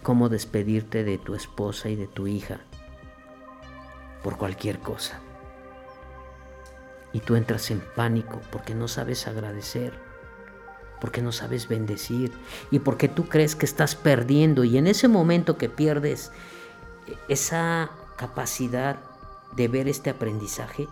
cómo 0.01 0.27
despedirte 0.27 1.03
de 1.03 1.19
tu 1.19 1.35
esposa 1.35 1.89
y 1.89 1.95
de 1.95 2.07
tu 2.07 2.25
hija 2.25 2.61
por 4.23 4.37
cualquier 4.37 4.79
cosa. 4.79 5.19
Y 7.13 7.21
tú 7.21 7.35
entras 7.35 7.71
en 7.71 7.81
pánico 7.95 8.41
porque 8.51 8.75
no 8.75 8.87
sabes 8.87 9.27
agradecer, 9.27 9.93
porque 11.01 11.21
no 11.21 11.31
sabes 11.31 11.67
bendecir 11.67 12.31
y 12.71 12.79
porque 12.79 13.07
tú 13.07 13.27
crees 13.27 13.55
que 13.55 13.65
estás 13.65 13.95
perdiendo. 13.95 14.63
Y 14.63 14.77
en 14.77 14.87
ese 14.87 15.07
momento 15.07 15.57
que 15.57 15.69
pierdes 15.69 16.31
esa 17.27 17.89
capacidad 18.15 18.97
de 19.55 19.67
ver 19.67 19.87
este 19.87 20.09
aprendizaje, 20.09 20.87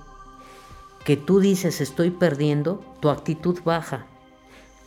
que 1.04 1.18
tú 1.18 1.40
dices 1.40 1.82
estoy 1.82 2.10
perdiendo, 2.10 2.84
tu 3.00 3.10
actitud 3.10 3.60
baja. 3.64 4.06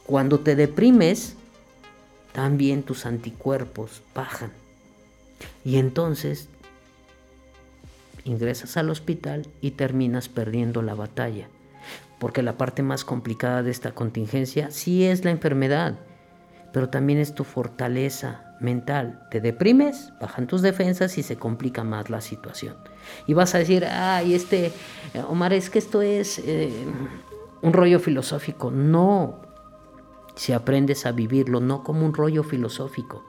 Cuando 0.05 0.41
te 0.41 0.57
deprimes, 0.57 1.37
también 2.33 2.83
tus 2.83 3.07
anticuerpos 3.07 4.03
bajan. 4.15 4.53
Y 5.65 5.77
entonces 5.77 6.49
ingresas 8.25 8.77
al 8.77 8.91
hospital 8.91 9.47
y 9.61 9.73
terminas 9.73 10.29
perdiendo 10.29 10.83
la 10.83 10.95
batalla. 10.95 11.49
Porque 12.19 12.43
la 12.43 12.59
parte 12.59 12.83
más 12.83 13.05
complicada 13.05 13.63
de 13.63 13.71
esta 13.71 13.93
contingencia 13.93 14.71
sí 14.71 15.05
es 15.05 15.25
la 15.25 15.31
enfermedad, 15.31 15.99
pero 16.73 16.91
también 16.91 17.19
es 17.19 17.35
tu 17.35 17.45
fortaleza 17.45 18.57
mental. 18.61 19.27
Te 19.31 19.41
deprimes, 19.41 20.13
bajan 20.21 20.47
tus 20.47 20.63
defensas 20.63 21.17
y 21.19 21.23
se 21.23 21.37
complica 21.37 21.83
más 21.83 22.11
la 22.11 22.21
situación. 22.21 22.77
Y 23.27 23.35
vas 23.35 23.55
a 23.55 23.59
decir, 23.59 23.85
ay, 23.87 24.35
este, 24.35 24.73
Omar, 25.29 25.53
es 25.53 25.71
que 25.71 25.79
esto 25.79 26.03
es 26.03 26.39
eh, 26.45 26.71
un 27.63 27.73
rollo 27.73 27.99
filosófico. 27.99 28.71
No, 28.71 29.41
si 30.37 30.53
aprendes 30.53 31.07
a 31.07 31.13
vivirlo 31.13 31.61
no 31.61 31.83
como 31.83 32.05
un 32.05 32.15
rollo 32.15 32.43
filosófico, 32.43 33.25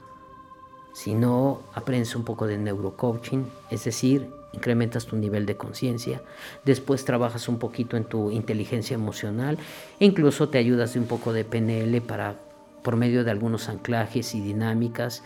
sino 0.93 1.61
aprendes 1.73 2.15
un 2.15 2.23
poco 2.23 2.47
de 2.47 2.57
neurocoaching, 2.57 3.45
es 3.69 3.83
decir, 3.85 4.29
incrementas 4.53 5.05
tu 5.05 5.15
nivel 5.15 5.45
de 5.45 5.55
conciencia, 5.55 6.21
después 6.65 7.05
trabajas 7.05 7.47
un 7.47 7.57
poquito 7.57 7.97
en 7.97 8.03
tu 8.03 8.31
inteligencia 8.31 8.95
emocional 8.95 9.57
e 9.99 10.05
incluso 10.05 10.49
te 10.49 10.57
ayudas 10.57 10.93
de 10.93 10.99
un 10.99 11.05
poco 11.05 11.33
de 11.33 11.45
PNL 11.45 12.01
para 12.01 12.35
por 12.81 12.95
medio 12.95 13.23
de 13.23 13.31
algunos 13.31 13.69
anclajes 13.69 14.33
y 14.33 14.41
dinámicas 14.41 15.23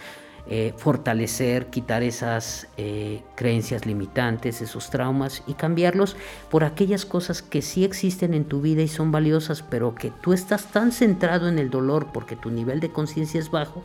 eh, 0.47 0.75
fortalecer, 0.77 1.71
quitar 1.71 2.03
esas 2.03 2.67
eh, 2.77 3.23
creencias 3.33 3.87
limitantes, 3.87 4.61
esos 4.61 4.91
traumas 4.91 5.41
y 5.47 5.55
cambiarlos 5.55 6.15
por 6.51 6.63
aquellas 6.63 7.03
cosas 7.03 7.41
que 7.41 7.63
sí 7.63 7.83
existen 7.83 8.35
en 8.35 8.45
tu 8.45 8.61
vida 8.61 8.83
y 8.83 8.87
son 8.87 9.11
valiosas, 9.11 9.63
pero 9.63 9.95
que 9.95 10.11
tú 10.11 10.33
estás 10.33 10.65
tan 10.65 10.91
centrado 10.91 11.47
en 11.49 11.57
el 11.57 11.71
dolor 11.71 12.09
porque 12.13 12.35
tu 12.35 12.51
nivel 12.51 12.79
de 12.79 12.91
conciencia 12.91 13.39
es 13.39 13.49
bajo, 13.49 13.83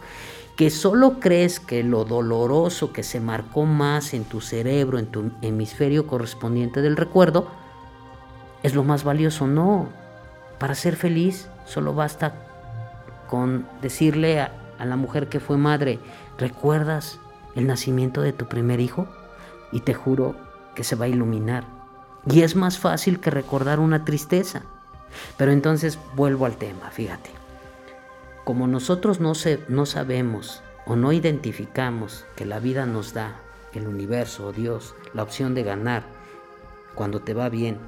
que 0.55 0.68
solo 0.68 1.18
crees 1.18 1.61
que 1.61 1.83
lo 1.83 2.05
doloroso 2.05 2.92
que 2.92 3.05
se 3.05 3.20
marcó 3.20 3.64
más 3.64 4.12
en 4.12 4.25
tu 4.25 4.42
cerebro, 4.42 4.99
en 4.99 5.07
tu 5.07 5.31
hemisferio 5.40 6.07
correspondiente 6.07 6.83
del 6.83 6.99
recuerdo, 6.99 7.49
es 8.62 8.75
lo 8.75 8.85
más 8.85 9.03
valioso. 9.03 9.46
No, 9.46 9.88
para 10.59 10.75
ser 10.75 10.96
feliz 10.96 11.49
solo 11.64 11.94
basta 11.94 12.35
con 13.31 13.66
decirle 13.81 14.40
a, 14.40 14.53
a 14.79 14.85
la 14.85 14.96
mujer 14.96 15.29
que 15.29 15.40
fue 15.40 15.57
madre, 15.57 15.99
¿recuerdas 16.40 17.20
el 17.55 17.66
nacimiento 17.66 18.22
de 18.22 18.33
tu 18.33 18.46
primer 18.46 18.81
hijo? 18.81 19.07
Y 19.70 19.81
te 19.81 19.94
juro 19.94 20.35
que 20.74 20.83
se 20.83 20.96
va 20.96 21.05
a 21.05 21.09
iluminar. 21.09 21.64
Y 22.29 22.42
es 22.42 22.57
más 22.57 22.79
fácil 22.79 23.20
que 23.20 23.31
recordar 23.31 23.79
una 23.79 24.05
tristeza. 24.05 24.62
Pero 25.37 25.53
entonces 25.53 25.98
vuelvo 26.16 26.46
al 26.46 26.57
tema, 26.57 26.90
fíjate. 26.90 27.31
Como 28.44 28.66
nosotros 28.66 29.20
no, 29.20 29.33
no 29.68 29.87
sabemos 29.87 30.62
o 30.87 30.96
no 30.96 31.12
identificamos 31.12 32.24
que 32.37 32.46
la 32.46 32.59
vida 32.59 32.87
nos 32.87 33.14
da, 33.14 33.37
el 33.72 33.87
universo 33.87 34.48
o 34.48 34.53
Dios, 34.53 34.96
la 35.14 35.22
opción 35.22 35.55
de 35.55 35.62
ganar 35.62 36.03
cuando 36.96 37.20
te 37.20 37.35
va 37.35 37.48
bien 37.48 37.79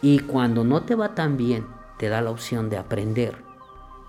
y 0.00 0.18
cuando 0.18 0.64
no 0.64 0.82
te 0.82 0.96
va 0.96 1.14
tan 1.14 1.36
bien, 1.36 1.66
te 1.98 2.08
da 2.08 2.20
la 2.20 2.30
opción 2.30 2.68
de 2.68 2.78
aprender 2.78 3.51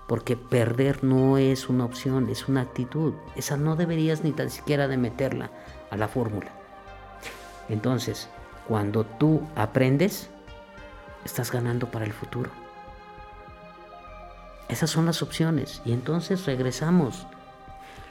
porque 0.06 0.36
perder 0.36 1.02
no 1.02 1.38
es 1.38 1.68
una 1.68 1.84
opción, 1.84 2.28
es 2.28 2.48
una 2.48 2.60
actitud. 2.60 3.14
Esa 3.36 3.56
no 3.56 3.76
deberías 3.76 4.22
ni 4.22 4.32
tan 4.32 4.50
siquiera 4.50 4.88
de 4.88 4.96
meterla 4.96 5.50
a 5.90 5.96
la 5.96 6.08
fórmula. 6.08 6.50
Entonces, 7.68 8.28
cuando 8.68 9.04
tú 9.04 9.42
aprendes, 9.56 10.28
estás 11.24 11.50
ganando 11.50 11.90
para 11.90 12.04
el 12.04 12.12
futuro. 12.12 12.50
Esas 14.68 14.90
son 14.90 15.06
las 15.06 15.22
opciones. 15.22 15.80
Y 15.84 15.92
entonces 15.92 16.44
regresamos. 16.46 17.26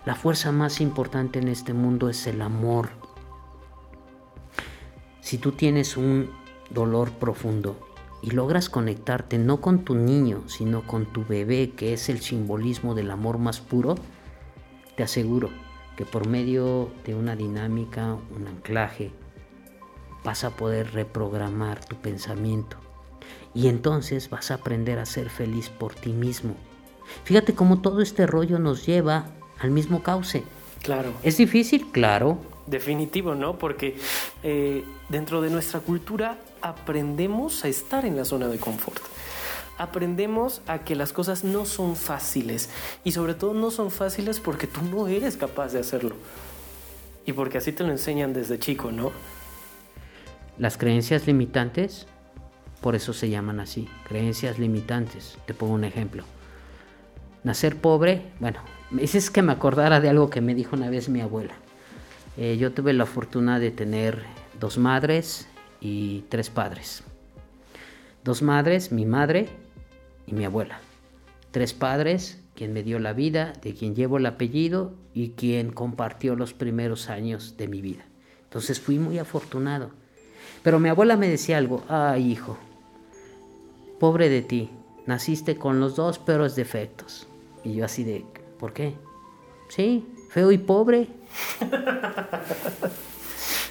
La 0.06 0.16
fuerza 0.16 0.52
más 0.52 0.82
importante 0.82 1.40
en 1.40 1.48
este 1.48 1.74
mundo 1.74 2.10
es 2.10 2.28
el 2.28 2.42
amor. 2.42 2.90
Si 5.22 5.38
tú 5.38 5.54
tienes 5.54 5.96
un 5.96 6.30
dolor 6.70 7.12
profundo 7.12 7.93
y 8.24 8.32
logras 8.32 8.70
conectarte 8.70 9.38
no 9.38 9.60
con 9.60 9.84
tu 9.84 9.96
niño, 9.96 10.44
sino 10.48 10.88
con 10.88 11.06
tu 11.06 11.26
bebé, 11.26 11.72
que 11.72 11.92
es 11.92 12.08
el 12.08 12.22
simbolismo 12.22 12.96
del 12.96 13.12
amor 13.12 13.38
más 13.38 13.60
puro, 13.60 13.96
te 14.96 15.04
aseguro 15.04 15.50
que 15.98 16.06
por 16.06 16.26
medio 16.26 16.90
de 17.06 17.16
una 17.16 17.36
dinámica, 17.36 18.16
un 18.34 18.48
anclaje, 18.48 19.12
vas 20.24 20.46
a 20.46 20.52
poder 20.52 20.94
reprogramar 20.94 21.84
tu 21.84 21.98
pensamiento. 21.98 22.78
Y 23.54 23.68
entonces 23.68 24.30
vas 24.30 24.52
a 24.52 24.56
aprender 24.56 25.00
a 25.00 25.06
ser 25.06 25.30
feliz 25.30 25.70
por 25.70 25.94
ti 25.94 26.14
mismo. 26.14 26.56
Fíjate 27.26 27.54
cómo 27.54 27.82
todo 27.82 28.02
este 28.02 28.26
rollo 28.26 28.58
nos 28.58 28.86
lleva 28.86 29.26
al 29.60 29.72
mismo 29.72 30.02
cauce. 30.02 30.44
Claro. 30.82 31.12
¿Es 31.24 31.38
difícil? 31.38 31.92
Claro. 31.92 32.38
Definitivo, 32.68 33.36
¿no? 33.36 33.58
Porque 33.58 33.98
eh, 34.44 34.86
dentro 35.10 35.42
de 35.42 35.50
nuestra 35.50 35.82
cultura 35.82 36.38
aprendemos 36.64 37.66
a 37.66 37.68
estar 37.68 38.06
en 38.06 38.16
la 38.16 38.26
zona 38.26 38.48
de 38.48 38.58
confort. 38.58 39.04
Aprendemos 39.78 40.62
a 40.66 40.80
que 40.80 40.96
las 40.96 41.12
cosas 41.12 41.44
no 41.44 41.66
son 41.66 41.96
fáciles 41.96 42.70
y 43.04 43.12
sobre 43.12 43.34
todo 43.34 43.54
no 43.54 43.70
son 43.70 43.92
fáciles 43.92 44.40
porque 44.40 44.66
tú 44.66 44.82
no 44.82 45.08
eres 45.08 45.36
capaz 45.36 45.74
de 45.74 45.80
hacerlo. 45.80 46.16
Y 47.26 47.34
porque 47.34 47.58
así 47.58 47.74
te 47.74 47.84
lo 47.84 47.92
enseñan 47.92 48.34
desde 48.34 48.60
chico, 48.60 48.92
¿no? 48.92 49.12
Las 50.58 50.78
creencias 50.78 51.28
limitantes, 51.28 52.08
por 52.82 52.96
eso 52.96 53.12
se 53.14 53.30
llaman 53.30 53.60
así, 53.60 53.90
creencias 54.08 54.58
limitantes. 54.58 55.38
Te 55.46 55.54
pongo 55.54 55.74
un 55.74 55.84
ejemplo. 55.84 56.24
Nacer 57.44 57.76
pobre, 57.76 58.32
bueno, 58.40 58.60
es 58.98 59.30
que 59.30 59.42
me 59.42 59.52
acordara 59.52 60.00
de 60.00 60.10
algo 60.10 60.30
que 60.30 60.40
me 60.40 60.56
dijo 60.56 60.76
una 60.76 60.90
vez 60.90 61.10
mi 61.10 61.20
abuela. 61.20 61.56
Eh, 62.38 62.58
yo 62.58 62.72
tuve 62.72 62.94
la 62.94 63.06
fortuna 63.06 63.60
de 63.60 63.72
tener 63.72 64.24
dos 64.60 64.78
madres 64.78 65.48
y 65.84 66.24
tres 66.30 66.50
padres. 66.50 67.04
Dos 68.24 68.42
madres, 68.42 68.92
mi 68.92 69.06
madre 69.06 69.50
y 70.26 70.34
mi 70.34 70.46
abuela. 70.46 70.80
Tres 71.52 71.74
padres, 71.74 72.42
quien 72.56 72.72
me 72.72 72.84
dio 72.84 72.98
la 73.00 73.12
vida, 73.12 73.54
de 73.62 73.74
quien 73.74 73.94
llevo 73.94 74.18
el 74.18 74.26
apellido 74.26 74.94
y 75.14 75.32
quien 75.32 75.74
compartió 75.74 76.36
los 76.36 76.54
primeros 76.54 77.10
años 77.10 77.58
de 77.58 77.68
mi 77.68 77.82
vida. 77.82 78.06
Entonces 78.46 78.80
fui 78.80 78.98
muy 78.98 79.20
afortunado. 79.20 79.92
Pero 80.64 80.80
mi 80.80 80.88
abuela 80.88 81.18
me 81.18 81.28
decía 81.28 81.58
algo, 81.58 81.84
ay 81.90 82.32
hijo, 82.32 82.58
pobre 84.00 84.30
de 84.30 84.42
ti, 84.42 84.70
naciste 85.06 85.58
con 85.58 85.82
los 85.82 85.98
dos 85.98 86.18
peores 86.18 86.56
defectos. 86.56 87.28
Y 87.66 87.74
yo 87.74 87.84
así 87.86 88.06
de, 88.06 88.26
¿por 88.58 88.72
qué? 88.72 88.96
Sí, 89.68 90.08
feo 90.30 90.52
y 90.54 90.58
pobre. 90.58 91.10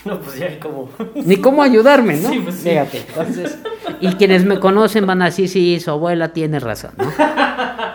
No, 0.04 0.18
pues 0.18 0.36
ya 0.36 0.58
como. 0.58 0.90
Ni 1.14 1.36
cómo 1.36 1.62
ayudarme, 1.62 2.16
¿no? 2.16 2.28
Sí, 2.30 2.40
pues 2.40 2.56
sí. 2.56 2.70
Fíjate, 2.70 3.04
entonces. 3.08 3.58
Y 4.00 4.12
quienes 4.14 4.44
me 4.44 4.58
conocen 4.58 5.06
van 5.06 5.22
a 5.22 5.26
decir, 5.26 5.48
sí, 5.48 5.78
su 5.80 5.90
abuela 5.90 6.32
tiene 6.32 6.58
razón, 6.58 6.92
¿no? 6.98 7.12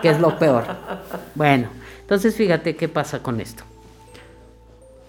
Que 0.00 0.10
es 0.10 0.20
lo 0.20 0.38
peor. 0.38 0.64
Bueno, 1.34 1.68
entonces 2.00 2.34
fíjate 2.34 2.76
qué 2.76 2.88
pasa 2.88 3.22
con 3.22 3.40
esto. 3.40 3.64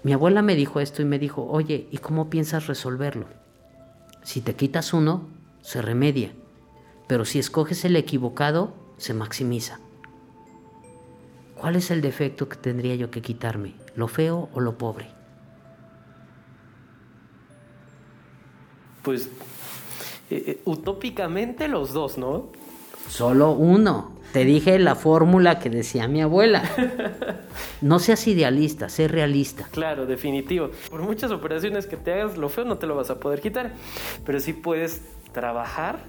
Mi 0.04 0.14
abuela 0.14 0.42
me 0.42 0.56
dijo 0.56 0.80
esto 0.80 1.02
y 1.02 1.06
me 1.06 1.20
dijo, 1.20 1.46
oye, 1.46 1.88
¿y 1.92 1.98
cómo 1.98 2.30
piensas 2.30 2.68
resolverlo? 2.68 3.26
Si 4.24 4.42
te 4.42 4.56
quitas 4.56 4.94
uno, 4.94 5.28
se 5.62 5.82
remedia. 5.82 6.32
Pero 7.08 7.26
si 7.26 7.40
escoges 7.40 7.84
el 7.86 7.96
equivocado, 7.96 8.74
se 8.98 9.14
maximiza. 9.14 9.80
¿Cuál 11.56 11.76
es 11.76 11.92
el 11.92 12.02
defecto 12.02 12.48
que 12.48 12.56
tendría 12.56 12.96
yo 12.96 13.12
que 13.12 13.22
quitarme? 13.22 13.76
¿Lo 13.96 14.08
feo 14.08 14.50
o 14.54 14.60
lo 14.62 14.78
pobre? 14.78 15.18
Pues 19.10 19.28
eh, 20.30 20.43
eh, 20.45 20.62
utópicamente 20.65 21.67
los 21.67 21.93
dos, 21.93 22.19
¿no? 22.19 22.50
Solo 23.10 23.54
uno. 23.54 24.12
Te 24.34 24.45
dije 24.45 24.78
la 24.78 24.93
fórmula 24.93 25.58
que 25.58 25.72
decía 25.72 26.08
mi 26.08 26.22
abuela. 26.22 26.62
No 27.82 27.98
seas 27.98 28.28
idealista, 28.28 28.88
sé 28.89 29.08
realista. 29.08 29.67
Claro, 29.72 30.06
definitivo. 30.06 30.69
Por 30.91 31.02
muchas 31.02 31.32
operaciones 31.32 31.88
que 31.88 31.98
te 31.98 32.13
hagas, 32.13 32.38
lo 32.38 32.50
feo 32.50 32.65
no 32.65 32.78
te 32.78 32.86
lo 32.86 32.95
vas 32.95 33.10
a 33.10 33.19
poder 33.19 33.41
quitar, 33.41 33.74
pero 34.26 34.39
sí 34.39 34.54
puedes 34.54 35.02
trabajar 35.32 36.00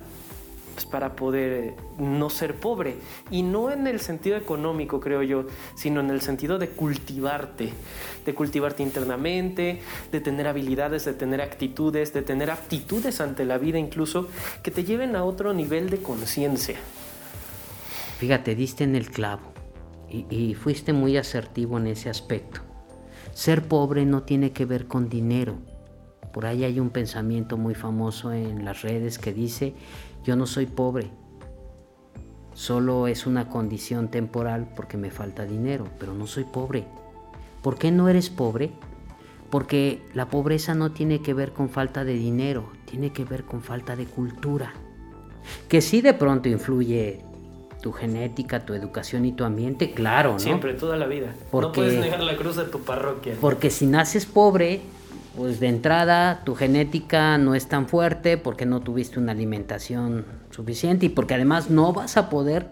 pues, 0.75 0.87
para 0.87 1.17
poder 1.17 1.53
eh, 1.53 1.77
no 1.99 2.31
ser 2.31 2.55
pobre. 2.55 2.97
Y 3.31 3.43
no 3.43 3.71
en 3.71 3.87
el 3.87 4.01
sentido 4.01 4.37
económico, 4.37 5.01
creo 5.01 5.23
yo, 5.23 5.47
sino 5.75 6.01
en 6.01 6.11
el 6.11 6.21
sentido 6.21 6.59
de 6.59 6.69
cultivarte, 6.69 7.73
de 8.25 8.35
cultivarte 8.35 8.83
internamente, 8.83 9.81
de 10.11 10.21
tener 10.21 10.47
habilidades, 10.47 11.05
de 11.05 11.15
tener 11.15 11.41
actitudes, 11.41 12.13
de 12.13 12.23
tener 12.23 12.51
aptitudes 12.51 13.21
ante 13.21 13.45
la 13.45 13.59
vida 13.59 13.79
incluso, 13.79 14.29
que 14.63 14.71
te 14.71 14.85
lleven 14.85 15.17
a 15.17 15.25
otro 15.25 15.53
nivel 15.53 15.91
de 15.91 15.99
conciencia. 15.99 16.77
Fíjate, 18.19 18.55
diste 18.55 18.85
en 18.85 18.97
el 18.97 19.11
clavo 19.11 19.53
y, 20.09 20.27
y 20.29 20.55
fuiste 20.55 20.93
muy 20.93 21.17
asertivo 21.17 21.79
en 21.79 21.87
ese 21.87 22.11
aspecto. 22.11 22.61
Ser 23.33 23.63
pobre 23.63 24.05
no 24.05 24.23
tiene 24.25 24.53
que 24.53 24.67
ver 24.67 24.87
con 24.87 25.09
dinero. 25.09 25.59
Por 26.33 26.47
ahí 26.47 26.65
hay 26.65 26.79
un 26.79 26.91
pensamiento 26.91 27.57
muy 27.57 27.75
famoso 27.75 28.33
en 28.33 28.65
las 28.65 28.83
redes 28.83 29.19
que 29.19 29.33
dice 29.33 29.75
yo 30.31 30.37
no 30.37 30.47
soy 30.47 30.67
pobre, 30.67 31.11
solo 32.55 33.09
es 33.09 33.27
una 33.27 33.49
condición 33.49 34.13
temporal 34.13 34.69
porque 34.77 34.97
me 34.97 35.11
falta 35.11 35.45
dinero, 35.45 35.89
pero 35.99 36.15
no 36.15 36.29
soy 36.29 36.45
pobre. 36.45 36.85
¿Por 37.63 37.77
qué 37.77 37.91
no 37.91 38.09
eres 38.09 38.31
pobre? 38.31 38.71
Porque 39.51 40.01
la 40.15 40.29
pobreza 40.29 40.77
no 40.77 40.93
tiene 40.93 41.21
que 41.21 41.35
ver 41.35 41.51
con 41.51 41.69
falta 41.69 42.05
de 42.05 42.13
dinero, 42.13 42.71
tiene 42.85 43.13
que 43.13 43.25
ver 43.25 43.43
con 43.43 43.61
falta 43.61 43.97
de 43.97 44.07
cultura. 44.07 44.73
Que 45.69 45.81
sí 45.81 46.01
de 46.01 46.15
pronto 46.15 46.49
influye 46.49 47.25
tu 47.83 47.91
genética, 47.91 48.65
tu 48.65 48.75
educación 48.75 49.25
y 49.25 49.33
tu 49.33 49.43
ambiente, 49.43 49.91
claro, 49.91 50.35
¿no? 50.35 50.39
Siempre, 50.39 50.75
toda 50.75 50.97
la 50.97 51.09
vida. 51.09 51.35
Porque, 51.51 51.81
no 51.81 51.87
puedes 51.87 51.99
negar 51.99 52.23
la 52.23 52.37
cruz 52.37 52.55
de 52.55 52.67
tu 52.67 52.79
parroquia. 52.83 53.35
Porque 53.41 53.71
si 53.71 53.87
naces 53.87 54.27
pobre, 54.27 54.81
pues 55.37 55.61
de 55.61 55.69
entrada 55.69 56.43
tu 56.45 56.55
genética 56.55 57.39
no 57.39 57.55
es 57.55 57.69
tan 57.69 57.87
fuerte 57.87 58.37
porque 58.37 58.67
no 58.67 58.81
tuviste 58.81 59.19
una 59.19 59.33
alimentación 59.33 60.25
suficiente 60.51 61.07
y 61.07 61.09
porque 61.09 61.35
además 61.35 61.71
no 61.71 61.93
vas 61.93 62.17
a 62.17 62.29
poder 62.29 62.69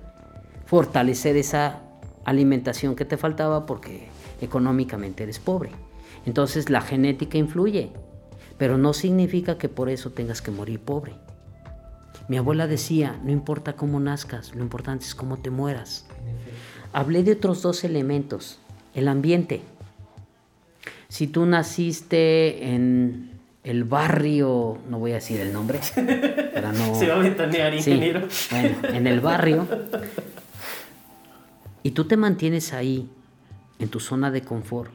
fortalecer 0.66 1.36
esa 1.36 1.80
alimentación 2.24 2.94
que 2.94 3.04
te 3.04 3.16
faltaba 3.16 3.64
porque 3.64 4.08
económicamente 4.40 5.22
eres 5.22 5.38
pobre. 5.38 5.70
Entonces 6.26 6.68
la 6.68 6.80
genética 6.80 7.38
influye, 7.38 7.90
pero 8.58 8.76
no 8.76 8.92
significa 8.92 9.56
que 9.56 9.68
por 9.68 9.88
eso 9.88 10.10
tengas 10.10 10.42
que 10.42 10.50
morir 10.50 10.80
pobre. 10.80 11.14
Mi 12.28 12.36
abuela 12.36 12.66
decía, 12.66 13.18
no 13.24 13.30
importa 13.30 13.74
cómo 13.74 14.00
nazcas, 14.00 14.54
lo 14.54 14.62
importante 14.62 15.06
es 15.06 15.14
cómo 15.14 15.38
te 15.38 15.48
mueras. 15.48 16.04
Hablé 16.92 17.22
de 17.22 17.32
otros 17.32 17.62
dos 17.62 17.84
elementos, 17.84 18.58
el 18.94 19.08
ambiente. 19.08 19.62
Si 21.08 21.26
tú 21.26 21.46
naciste 21.46 22.74
en 22.74 23.30
el 23.64 23.84
barrio, 23.84 24.78
no 24.88 24.98
voy 24.98 25.12
a 25.12 25.14
decir 25.14 25.40
el 25.40 25.52
nombre, 25.52 25.80
para 26.54 26.72
no... 26.72 26.94
Se 26.98 27.08
va 27.08 27.16
a 27.16 27.18
ventanear, 27.18 27.74
ingeniero. 27.74 28.26
bueno, 28.50 28.76
en 28.84 29.06
el 29.06 29.20
barrio, 29.20 29.66
y 31.82 31.92
tú 31.92 32.04
te 32.04 32.16
mantienes 32.16 32.72
ahí, 32.72 33.08
en 33.78 33.88
tu 33.88 34.00
zona 34.00 34.30
de 34.30 34.42
confort, 34.42 34.90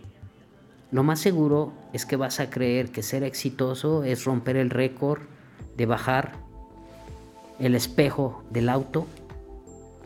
lo 0.91 1.03
más 1.03 1.19
seguro 1.19 1.73
es 1.91 2.05
que 2.05 2.17
vas 2.17 2.39
a 2.39 2.51
creer 2.51 2.91
que 2.91 3.01
ser 3.01 3.23
exitoso 3.23 4.03
es 4.03 4.25
romper 4.25 4.57
el 4.57 4.69
récord 4.69 5.21
de 5.75 5.87
bajar 5.87 6.33
el 7.59 7.73
espejo 7.73 8.43
del 8.51 8.69
auto, 8.69 9.07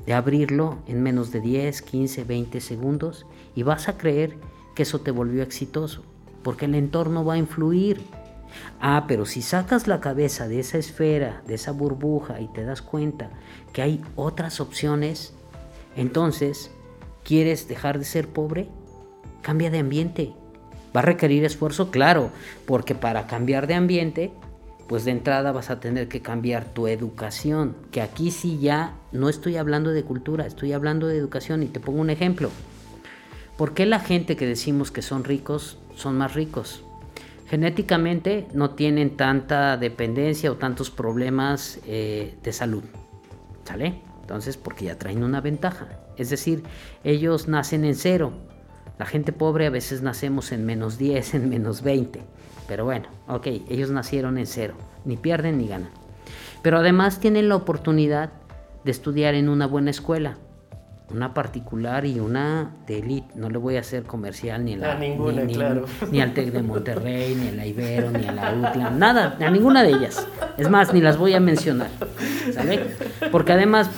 de 0.05 0.13
abrirlo 0.13 0.77
en 0.87 1.03
menos 1.03 1.33
de 1.33 1.41
10, 1.41 1.81
15, 1.81 2.23
20 2.23 2.61
segundos 2.61 3.25
y 3.53 3.63
vas 3.63 3.89
a 3.89 3.97
creer 3.97 4.37
que 4.77 4.83
eso 4.83 5.01
te 5.01 5.09
volvió 5.09 5.41
exitoso, 5.41 6.03
porque 6.43 6.65
el 6.65 6.75
entorno 6.75 7.25
va 7.25 7.33
a 7.33 7.37
influir. 7.39 7.99
Ah, 8.79 9.05
pero 9.07 9.25
si 9.25 9.41
sacas 9.41 9.87
la 9.87 9.99
cabeza 9.99 10.47
de 10.47 10.59
esa 10.59 10.77
esfera, 10.77 11.41
de 11.47 11.55
esa 11.55 11.71
burbuja 11.71 12.39
y 12.41 12.47
te 12.49 12.63
das 12.63 12.83
cuenta 12.83 13.31
que 13.73 13.81
hay 13.81 14.03
otras 14.15 14.61
opciones, 14.61 15.33
entonces, 15.95 16.69
¿quieres 17.23 17.67
dejar 17.67 17.97
de 17.97 18.05
ser 18.05 18.27
pobre? 18.27 18.69
Cambia 19.41 19.71
de 19.71 19.79
ambiente. 19.79 20.33
¿Va 20.95 20.99
a 20.99 21.05
requerir 21.05 21.43
esfuerzo? 21.43 21.89
Claro, 21.89 22.29
porque 22.67 22.93
para 22.93 23.25
cambiar 23.25 23.65
de 23.65 23.73
ambiente, 23.73 24.31
pues 24.87 25.05
de 25.05 25.11
entrada 25.11 25.51
vas 25.53 25.71
a 25.71 25.79
tener 25.79 26.07
que 26.07 26.21
cambiar 26.21 26.65
tu 26.65 26.85
educación, 26.85 27.75
que 27.89 28.03
aquí 28.03 28.29
sí 28.29 28.59
ya 28.59 28.93
no 29.11 29.27
estoy 29.27 29.57
hablando 29.57 29.89
de 29.89 30.03
cultura, 30.03 30.45
estoy 30.45 30.73
hablando 30.73 31.07
de 31.07 31.17
educación 31.17 31.63
y 31.63 31.65
te 31.65 31.79
pongo 31.79 31.99
un 31.99 32.11
ejemplo. 32.11 32.51
¿Por 33.57 33.73
qué 33.73 33.87
la 33.87 33.99
gente 33.99 34.35
que 34.35 34.45
decimos 34.45 34.91
que 34.91 35.01
son 35.01 35.23
ricos 35.23 35.79
son 35.95 36.15
más 36.15 36.35
ricos? 36.35 36.83
Genéticamente 37.47 38.47
no 38.53 38.71
tienen 38.71 39.17
tanta 39.17 39.77
dependencia 39.77 40.51
o 40.51 40.57
tantos 40.57 40.91
problemas 40.91 41.79
eh, 41.87 42.37
de 42.43 42.53
salud. 42.53 42.83
¿Sale? 43.63 43.99
Entonces, 44.21 44.57
porque 44.57 44.85
ya 44.85 44.99
traen 44.99 45.23
una 45.23 45.41
ventaja. 45.41 45.87
Es 46.17 46.29
decir, 46.29 46.61
ellos 47.03 47.47
nacen 47.47 47.83
en 47.83 47.95
cero. 47.95 48.31
La 48.99 49.07
gente 49.07 49.31
pobre 49.31 49.65
a 49.65 49.71
veces 49.71 50.03
nacemos 50.03 50.51
en 50.51 50.63
menos 50.63 50.99
10, 50.99 51.33
en 51.33 51.49
menos 51.49 51.81
20. 51.81 52.21
Pero 52.67 52.85
bueno, 52.85 53.07
ok, 53.27 53.47
ellos 53.69 53.89
nacieron 53.89 54.37
en 54.37 54.45
cero. 54.45 54.75
Ni 55.03 55.17
pierden 55.17 55.57
ni 55.57 55.67
ganan. 55.67 55.89
Pero 56.61 56.77
además 56.77 57.19
tienen 57.19 57.49
la 57.49 57.55
oportunidad 57.55 58.29
de 58.83 58.91
estudiar 58.91 59.33
en 59.33 59.49
una 59.49 59.65
buena 59.65 59.89
escuela 59.89 60.37
una 61.09 61.33
particular 61.33 62.05
y 62.05 62.19
una 62.19 62.71
de 62.85 62.99
elite. 62.99 63.27
No 63.35 63.49
le 63.49 63.57
voy 63.57 63.77
a 63.77 63.79
hacer 63.79 64.03
comercial 64.03 64.65
ni, 64.65 64.75
la, 64.75 64.95
ninguna, 64.95 65.43
ni, 65.43 65.53
claro. 65.53 65.85
ni, 66.11 66.21
al 66.21 66.33
TEC 66.33 66.51
de 66.51 66.61
Monterrey, 66.61 67.35
ni 67.35 67.47
a 67.49 67.51
la 67.53 67.65
Ibero, 67.65 68.11
ni 68.11 68.27
a 68.27 68.31
la 68.31 68.53
UTLA, 68.53 68.89
nada, 68.91 69.37
a 69.39 69.49
ninguna 69.49 69.83
de 69.83 69.91
ellas. 69.91 70.27
Es 70.57 70.69
más, 70.69 70.93
ni 70.93 71.01
las 71.01 71.17
voy 71.17 71.33
a 71.33 71.39
mencionar, 71.39 71.89
¿sale? 72.53 72.85
Porque 73.31 73.53
además 73.53 73.89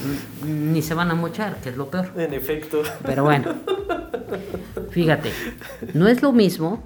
mm, 0.44 0.72
ni 0.74 0.82
se 0.82 0.94
van 0.94 1.10
a 1.10 1.16
mochar, 1.16 1.56
que 1.58 1.70
es 1.70 1.78
lo 1.78 1.90
peor. 1.90 2.12
En 2.16 2.34
efecto. 2.34 2.84
Pero 3.04 3.24
bueno, 3.24 3.56
fíjate, 4.92 5.32
no 5.94 6.08
es 6.08 6.22
lo 6.22 6.32
mismo 6.32 6.84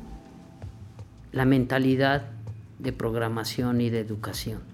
la 1.32 1.46
mentalidad 1.46 2.24
de 2.80 2.94
programación 2.94 3.82
y 3.82 3.90
de 3.90 4.00
educación 4.00 4.73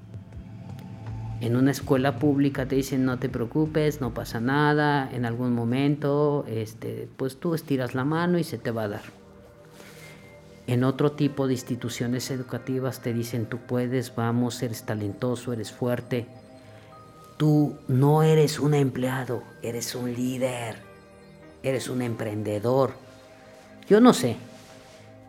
en 1.41 1.55
una 1.55 1.71
escuela 1.71 2.19
pública 2.19 2.67
te 2.67 2.75
dicen 2.75 3.05
no 3.05 3.17
te 3.17 3.29
preocupes, 3.29 4.01
no 4.01 4.13
pasa 4.13 4.39
nada, 4.39 5.09
en 5.11 5.25
algún 5.25 5.53
momento 5.53 6.45
este, 6.47 7.07
pues 7.17 7.37
tú 7.37 7.55
estiras 7.55 7.95
la 7.95 8.03
mano 8.03 8.37
y 8.37 8.43
se 8.43 8.57
te 8.57 8.71
va 8.71 8.83
a 8.83 8.87
dar. 8.89 9.19
En 10.67 10.83
otro 10.83 11.13
tipo 11.13 11.47
de 11.47 11.53
instituciones 11.53 12.29
educativas 12.29 12.99
te 13.01 13.13
dicen 13.13 13.47
tú 13.47 13.57
puedes, 13.57 14.13
vamos, 14.15 14.61
eres 14.61 14.83
talentoso, 14.83 15.53
eres 15.53 15.71
fuerte. 15.71 16.27
Tú 17.37 17.77
no 17.87 18.21
eres 18.21 18.59
un 18.59 18.73
empleado, 18.73 19.43
eres 19.63 19.95
un 19.95 20.13
líder, 20.13 20.75
eres 21.63 21.89
un 21.89 22.01
emprendedor. 22.01 22.91
Yo 23.87 24.01
no 24.01 24.13
sé, 24.13 24.35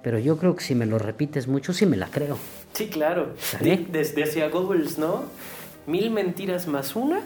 pero 0.02 0.18
yo 0.18 0.36
creo 0.36 0.56
que 0.56 0.64
si 0.64 0.74
me 0.74 0.86
lo 0.86 0.98
repites 0.98 1.46
mucho, 1.46 1.72
sí 1.72 1.86
me 1.86 1.96
la 1.96 2.08
creo. 2.08 2.36
Sí, 2.74 2.88
claro. 2.88 3.34
Desde 3.60 4.24
hacia 4.24 4.48
Goebbels, 4.48 4.98
¿no? 4.98 5.24
Mil 5.90 6.10
mentiras 6.10 6.68
más 6.68 6.94
una 6.94 7.20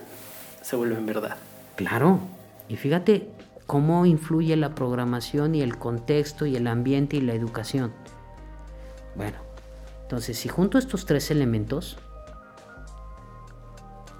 se 0.62 0.76
vuelven 0.76 1.04
verdad. 1.04 1.36
Claro. 1.76 2.20
Y 2.68 2.76
fíjate 2.76 3.28
cómo 3.66 4.06
influye 4.06 4.56
la 4.56 4.74
programación 4.74 5.54
y 5.54 5.60
el 5.60 5.78
contexto 5.78 6.46
y 6.46 6.56
el 6.56 6.66
ambiente 6.66 7.16
y 7.16 7.20
la 7.20 7.34
educación. 7.34 7.92
Bueno, 9.14 9.36
entonces 10.02 10.38
si 10.38 10.48
junto 10.48 10.78
estos 10.78 11.04
tres 11.04 11.30
elementos, 11.30 11.98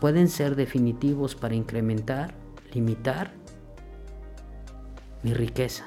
pueden 0.01 0.29
ser 0.29 0.55
definitivos 0.57 1.35
para 1.35 1.55
incrementar, 1.55 2.35
limitar 2.73 3.33
mi 5.23 5.33
riqueza. 5.33 5.87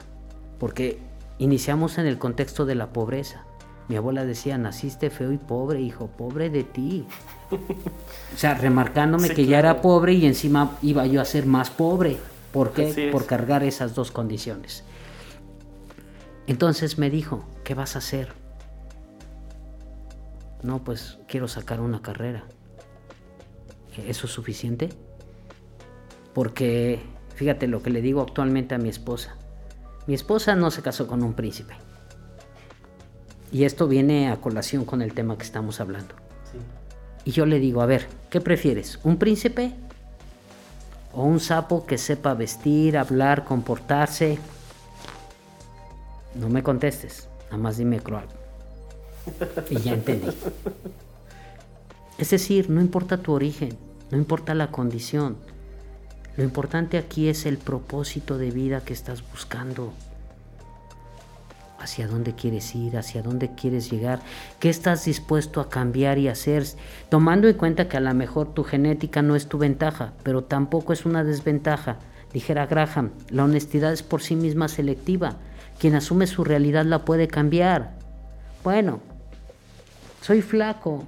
Porque 0.58 1.00
iniciamos 1.38 2.00
en 2.00 2.08
el 2.08 2.18
contexto 2.18 2.66
de 2.66 2.74
la 2.74 2.92
pobreza. 2.92 3.46
Mi 3.88 3.96
abuela 3.96 4.26
decía, 4.26 4.58
naciste 4.58 5.12
feo 5.12 5.32
y 5.32 5.38
pobre, 5.38 5.80
hijo, 5.82 6.08
pobre 6.08 6.50
de 6.50 6.64
ti. 6.64 7.06
O 7.52 8.38
sea, 8.38 8.54
remarcándome 8.54 9.30
que 9.30 9.46
ya 9.46 9.60
era 9.60 9.82
pobre 9.82 10.14
y 10.14 10.26
encima 10.26 10.78
iba 10.82 11.06
yo 11.06 11.22
a 11.22 11.26
ser 11.26 11.46
más 11.46 11.70
pobre. 11.70 12.18
¿Por 12.52 12.72
qué? 12.72 13.10
Por 13.12 13.26
cargar 13.26 13.64
esas 13.64 13.96
dos 13.96 14.12
condiciones. 14.12 14.84
Entonces 16.48 16.98
me 16.98 17.10
dijo, 17.10 17.46
¿qué 17.64 17.74
vas 17.74 17.96
a 17.96 18.00
hacer? 18.00 18.34
No, 20.64 20.84
pues 20.84 21.20
quiero 21.28 21.48
sacar 21.48 21.82
una 21.82 22.02
carrera. 22.02 22.46
¿Eso 24.08 24.28
es 24.28 24.34
suficiente? 24.34 24.90
Porque, 26.34 27.02
fíjate 27.36 27.68
lo 27.68 27.82
que 27.82 27.90
le 27.90 28.02
digo 28.02 28.22
actualmente 28.22 28.76
a 28.76 28.78
mi 28.78 28.90
esposa. 28.90 29.36
Mi 30.06 30.14
esposa 30.14 30.56
no 30.56 30.72
se 30.72 30.82
casó 30.82 31.08
con 31.08 31.24
un 31.24 31.34
príncipe. 31.34 31.74
Y 33.52 33.64
esto 33.64 33.88
viene 33.88 34.30
a 34.30 34.38
colación 34.38 34.86
con 34.86 35.02
el 35.02 35.14
tema 35.14 35.38
que 35.38 35.44
estamos 35.44 35.80
hablando. 35.80 36.16
Y 37.28 37.32
yo 37.32 37.46
le 37.46 37.60
digo, 37.60 37.82
a 37.82 37.86
ver, 37.86 38.08
¿qué 38.30 38.40
prefieres? 38.40 39.02
¿Un 39.04 39.18
príncipe? 39.18 39.74
¿O 41.12 41.24
un 41.24 41.42
sapo 41.42 41.86
que 41.86 41.98
sepa 41.98 42.34
vestir, 42.34 42.98
hablar, 42.98 43.44
comportarse? 43.44 44.40
No 46.36 46.48
me 46.48 46.64
contestes, 46.64 47.28
nada 47.48 47.58
más 47.58 47.76
dime 47.76 48.00
cruel. 48.00 48.24
Y 49.70 49.80
ya 49.80 49.96
entendí. 49.96 50.30
Es 52.18 52.30
decir, 52.30 52.70
no 52.70 52.80
importa 52.80 53.18
tu 53.18 53.34
origen, 53.34 53.78
no 54.10 54.18
importa 54.18 54.56
la 54.56 54.72
condición. 54.72 55.36
Lo 56.38 56.46
importante 56.46 56.98
aquí 56.98 57.28
es 57.28 57.46
el 57.46 57.58
propósito 57.58 58.38
de 58.38 58.52
vida 58.52 58.86
que 58.86 58.94
estás 58.94 59.22
buscando 59.30 59.92
hacia 61.88 62.06
dónde 62.06 62.34
quieres 62.36 62.76
ir, 62.76 62.98
hacia 62.98 63.22
dónde 63.22 63.56
quieres 63.56 63.90
llegar, 63.90 64.20
qué 64.60 64.70
estás 64.70 65.06
dispuesto 65.06 65.62
a 65.62 65.70
cambiar 65.70 66.18
y 66.18 66.28
hacer, 66.28 66.66
tomando 67.08 67.48
en 67.48 67.56
cuenta 67.56 67.88
que 67.88 67.96
a 67.96 68.02
lo 68.02 68.14
mejor 68.14 68.54
tu 68.54 68.66
genética 68.66 69.22
no 69.22 69.38
es 69.38 69.48
tu 69.48 69.58
ventaja, 69.58 70.12
pero 70.24 70.44
tampoco 70.44 70.92
es 70.92 71.06
una 71.06 71.24
desventaja. 71.24 71.98
Dijera 72.34 72.66
Graham, 72.66 73.12
la 73.30 73.46
honestidad 73.46 73.94
es 73.94 74.04
por 74.04 74.22
sí 74.22 74.36
misma 74.36 74.68
selectiva. 74.68 75.38
Quien 75.80 75.96
asume 75.96 76.28
su 76.28 76.44
realidad 76.44 76.84
la 76.84 77.06
puede 77.06 77.30
cambiar. 77.30 77.94
Bueno, 78.66 79.00
soy 80.22 80.42
flaco. 80.42 81.06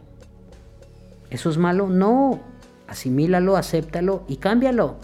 ¿Eso 1.29 1.49
es 1.49 1.57
malo? 1.57 1.87
No. 1.87 2.39
Asimílalo, 2.87 3.57
acéptalo 3.57 4.23
y 4.29 4.37
cámbialo. 4.37 4.95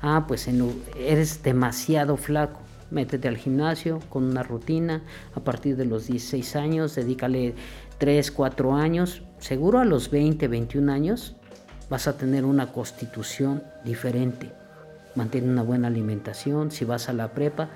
Ah, 0.00 0.24
pues 0.26 0.48
eres 0.96 1.42
demasiado 1.42 2.16
flaco. 2.16 2.60
Métete 2.90 3.28
al 3.28 3.36
gimnasio 3.36 4.00
con 4.08 4.24
una 4.24 4.42
rutina. 4.42 5.02
A 5.34 5.40
partir 5.40 5.76
de 5.76 5.84
los 5.84 6.06
16 6.06 6.56
años, 6.56 6.94
dedícale 6.94 7.54
3, 7.98 8.30
4 8.30 8.74
años. 8.74 9.22
Seguro 9.38 9.78
a 9.78 9.84
los 9.84 10.10
20, 10.10 10.48
21 10.48 10.92
años 10.92 11.36
vas 11.90 12.06
a 12.06 12.16
tener 12.16 12.44
una 12.44 12.72
constitución 12.72 13.62
diferente. 13.84 14.52
Mantén 15.14 15.48
una 15.48 15.62
buena 15.62 15.88
alimentación. 15.88 16.70
Si 16.70 16.84
vas 16.84 17.08
a 17.08 17.12
la 17.12 17.32
prepa 17.32 17.70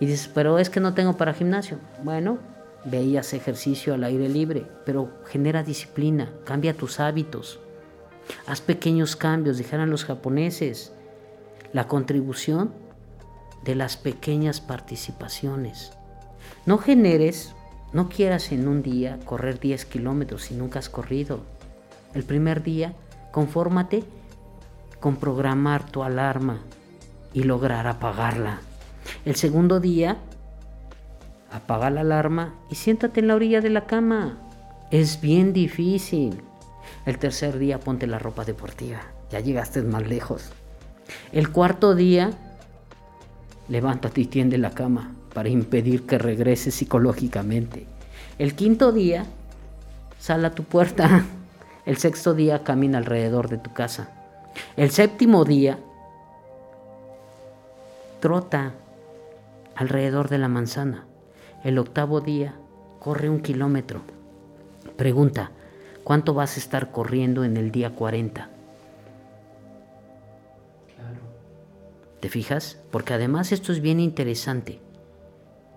y 0.00 0.06
dices, 0.06 0.30
pero 0.32 0.58
es 0.58 0.70
que 0.70 0.80
no 0.80 0.94
tengo 0.94 1.16
para 1.16 1.34
gimnasio. 1.34 1.78
Bueno, 2.02 2.38
veías 2.84 3.32
ejercicio 3.32 3.94
al 3.94 4.04
aire 4.04 4.28
libre, 4.28 4.66
pero 4.84 5.10
genera 5.26 5.62
disciplina, 5.62 6.30
cambia 6.44 6.74
tus 6.74 7.00
hábitos. 7.00 7.60
Haz 8.46 8.60
pequeños 8.60 9.16
cambios, 9.16 9.58
dijeran 9.58 9.90
los 9.90 10.04
japoneses. 10.04 10.92
La 11.72 11.88
contribución 11.88 12.72
de 13.68 13.74
las 13.74 13.98
pequeñas 13.98 14.62
participaciones. 14.62 15.92
No 16.64 16.78
generes, 16.78 17.54
no 17.92 18.08
quieras 18.08 18.50
en 18.50 18.66
un 18.66 18.82
día 18.82 19.18
correr 19.26 19.60
10 19.60 19.84
kilómetros 19.84 20.44
si 20.44 20.54
nunca 20.54 20.78
has 20.78 20.88
corrido. 20.88 21.40
El 22.14 22.24
primer 22.24 22.62
día, 22.62 22.94
confórmate 23.30 24.04
con 25.00 25.16
programar 25.16 25.84
tu 25.84 26.02
alarma 26.02 26.60
y 27.34 27.42
lograr 27.42 27.86
apagarla. 27.86 28.60
El 29.26 29.36
segundo 29.36 29.80
día, 29.80 30.16
apaga 31.52 31.90
la 31.90 32.00
alarma 32.00 32.54
y 32.70 32.74
siéntate 32.74 33.20
en 33.20 33.28
la 33.28 33.34
orilla 33.34 33.60
de 33.60 33.68
la 33.68 33.84
cama. 33.84 34.38
Es 34.90 35.20
bien 35.20 35.52
difícil. 35.52 36.40
El 37.04 37.18
tercer 37.18 37.58
día, 37.58 37.78
ponte 37.78 38.06
la 38.06 38.18
ropa 38.18 38.46
deportiva. 38.46 39.02
Ya 39.30 39.40
llegaste 39.40 39.82
más 39.82 40.08
lejos. 40.08 40.52
El 41.32 41.52
cuarto 41.52 41.94
día, 41.94 42.30
levántate 43.68 44.22
y 44.22 44.26
tiende 44.26 44.58
la 44.58 44.70
cama 44.70 45.12
para 45.34 45.48
impedir 45.48 46.06
que 46.06 46.18
regreses 46.18 46.74
psicológicamente. 46.74 47.86
El 48.38 48.54
quinto 48.54 48.92
día, 48.92 49.24
sal 50.18 50.44
a 50.44 50.54
tu 50.54 50.64
puerta. 50.64 51.24
El 51.86 51.96
sexto 51.96 52.34
día, 52.34 52.64
camina 52.64 52.98
alrededor 52.98 53.48
de 53.48 53.58
tu 53.58 53.72
casa. 53.72 54.10
El 54.76 54.90
séptimo 54.90 55.44
día, 55.44 55.78
trota 58.20 58.74
alrededor 59.74 60.28
de 60.28 60.38
la 60.38 60.48
manzana. 60.48 61.04
El 61.64 61.78
octavo 61.78 62.20
día, 62.20 62.54
corre 62.98 63.30
un 63.30 63.40
kilómetro. 63.40 64.02
Pregunta, 64.96 65.50
¿cuánto 66.04 66.34
vas 66.34 66.56
a 66.56 66.60
estar 66.60 66.90
corriendo 66.90 67.44
en 67.44 67.56
el 67.56 67.70
día 67.70 67.94
40? 67.94 68.50
¿Te 72.20 72.28
fijas? 72.28 72.78
Porque 72.90 73.14
además 73.14 73.52
esto 73.52 73.72
es 73.72 73.80
bien 73.80 74.00
interesante. 74.00 74.80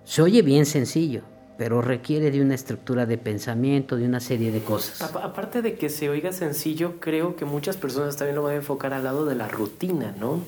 Se 0.04 0.22
oye 0.22 0.42
bien 0.42 0.66
sencillo, 0.66 1.22
pero 1.58 1.82
requiere 1.82 2.32
de 2.32 2.42
una 2.42 2.56
estructura 2.56 3.06
de 3.06 3.18
pensamiento, 3.18 3.96
de 3.96 4.06
una 4.06 4.20
serie 4.20 4.52
de 4.52 4.64
cosas. 4.64 5.02
Aparte 5.02 5.62
de 5.62 5.76
que 5.76 5.90
se 5.90 6.10
oiga 6.10 6.32
sencillo, 6.32 7.00
creo 7.00 7.36
que 7.36 7.46
muchas 7.46 7.78
personas 7.78 8.18
también 8.18 8.36
lo 8.36 8.44
van 8.44 8.54
a 8.54 8.58
enfocar 8.58 8.94
al 8.94 9.04
lado 9.04 9.26
de 9.26 9.36
la 9.36 9.48
rutina, 9.48 10.16
¿no? 10.20 10.40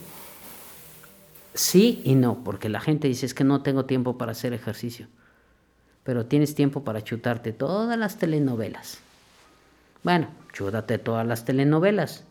Sí 1.53 2.01
y 2.03 2.15
no, 2.15 2.43
porque 2.43 2.67
la 2.67 2.79
gente 2.79 3.07
dice 3.07 3.27
es 3.27 3.35
que 3.35 3.43
no 3.43 3.61
tengo 3.61 3.85
tiempo 3.85 4.17
para 4.17 4.31
hacer 4.31 4.53
ejercicio, 4.53 5.07
pero 6.03 6.25
tienes 6.25 6.55
tiempo 6.55 6.83
para 6.83 7.03
chutarte 7.03 7.53
todas 7.53 7.97
las 7.97 8.17
telenovelas. 8.17 8.97
Bueno, 10.01 10.29
chútate 10.51 10.97
todas 10.97 11.27
las 11.27 11.45
telenovelas. 11.45 12.23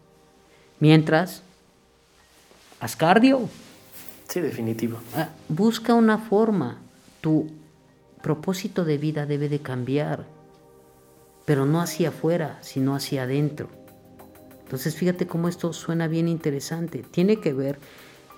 Mientras 0.80 1.44
haz 2.82 2.96
cardio. 2.96 3.48
Sí, 4.28 4.40
definitivo. 4.40 4.98
Ah, 5.14 5.28
busca 5.48 5.94
una 5.94 6.18
forma. 6.18 6.78
Tu 7.20 7.48
propósito 8.22 8.84
de 8.84 8.98
vida 8.98 9.24
debe 9.24 9.48
de 9.48 9.60
cambiar, 9.60 10.26
pero 11.44 11.64
no 11.64 11.80
hacia 11.80 12.08
afuera, 12.08 12.58
sino 12.60 12.96
hacia 12.96 13.22
adentro. 13.22 13.68
Entonces 14.64 14.96
fíjate 14.96 15.26
cómo 15.28 15.48
esto 15.48 15.72
suena 15.72 16.08
bien 16.08 16.26
interesante. 16.26 17.04
Tiene 17.08 17.36
que 17.36 17.52
ver 17.52 17.78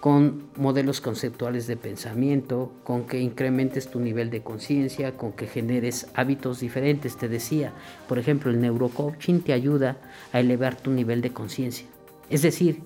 con 0.00 0.48
modelos 0.56 1.00
conceptuales 1.00 1.66
de 1.66 1.78
pensamiento, 1.78 2.70
con 2.84 3.06
que 3.06 3.20
incrementes 3.20 3.90
tu 3.90 4.00
nivel 4.00 4.28
de 4.28 4.42
conciencia, 4.42 5.16
con 5.16 5.32
que 5.32 5.46
generes 5.46 6.08
hábitos 6.12 6.60
diferentes. 6.60 7.16
Te 7.16 7.28
decía, 7.28 7.72
por 8.06 8.18
ejemplo, 8.18 8.50
el 8.50 8.60
neurocoaching 8.60 9.40
te 9.40 9.54
ayuda 9.54 9.96
a 10.32 10.40
elevar 10.40 10.76
tu 10.76 10.90
nivel 10.90 11.22
de 11.22 11.32
conciencia. 11.32 11.86
Es 12.28 12.42
decir, 12.42 12.82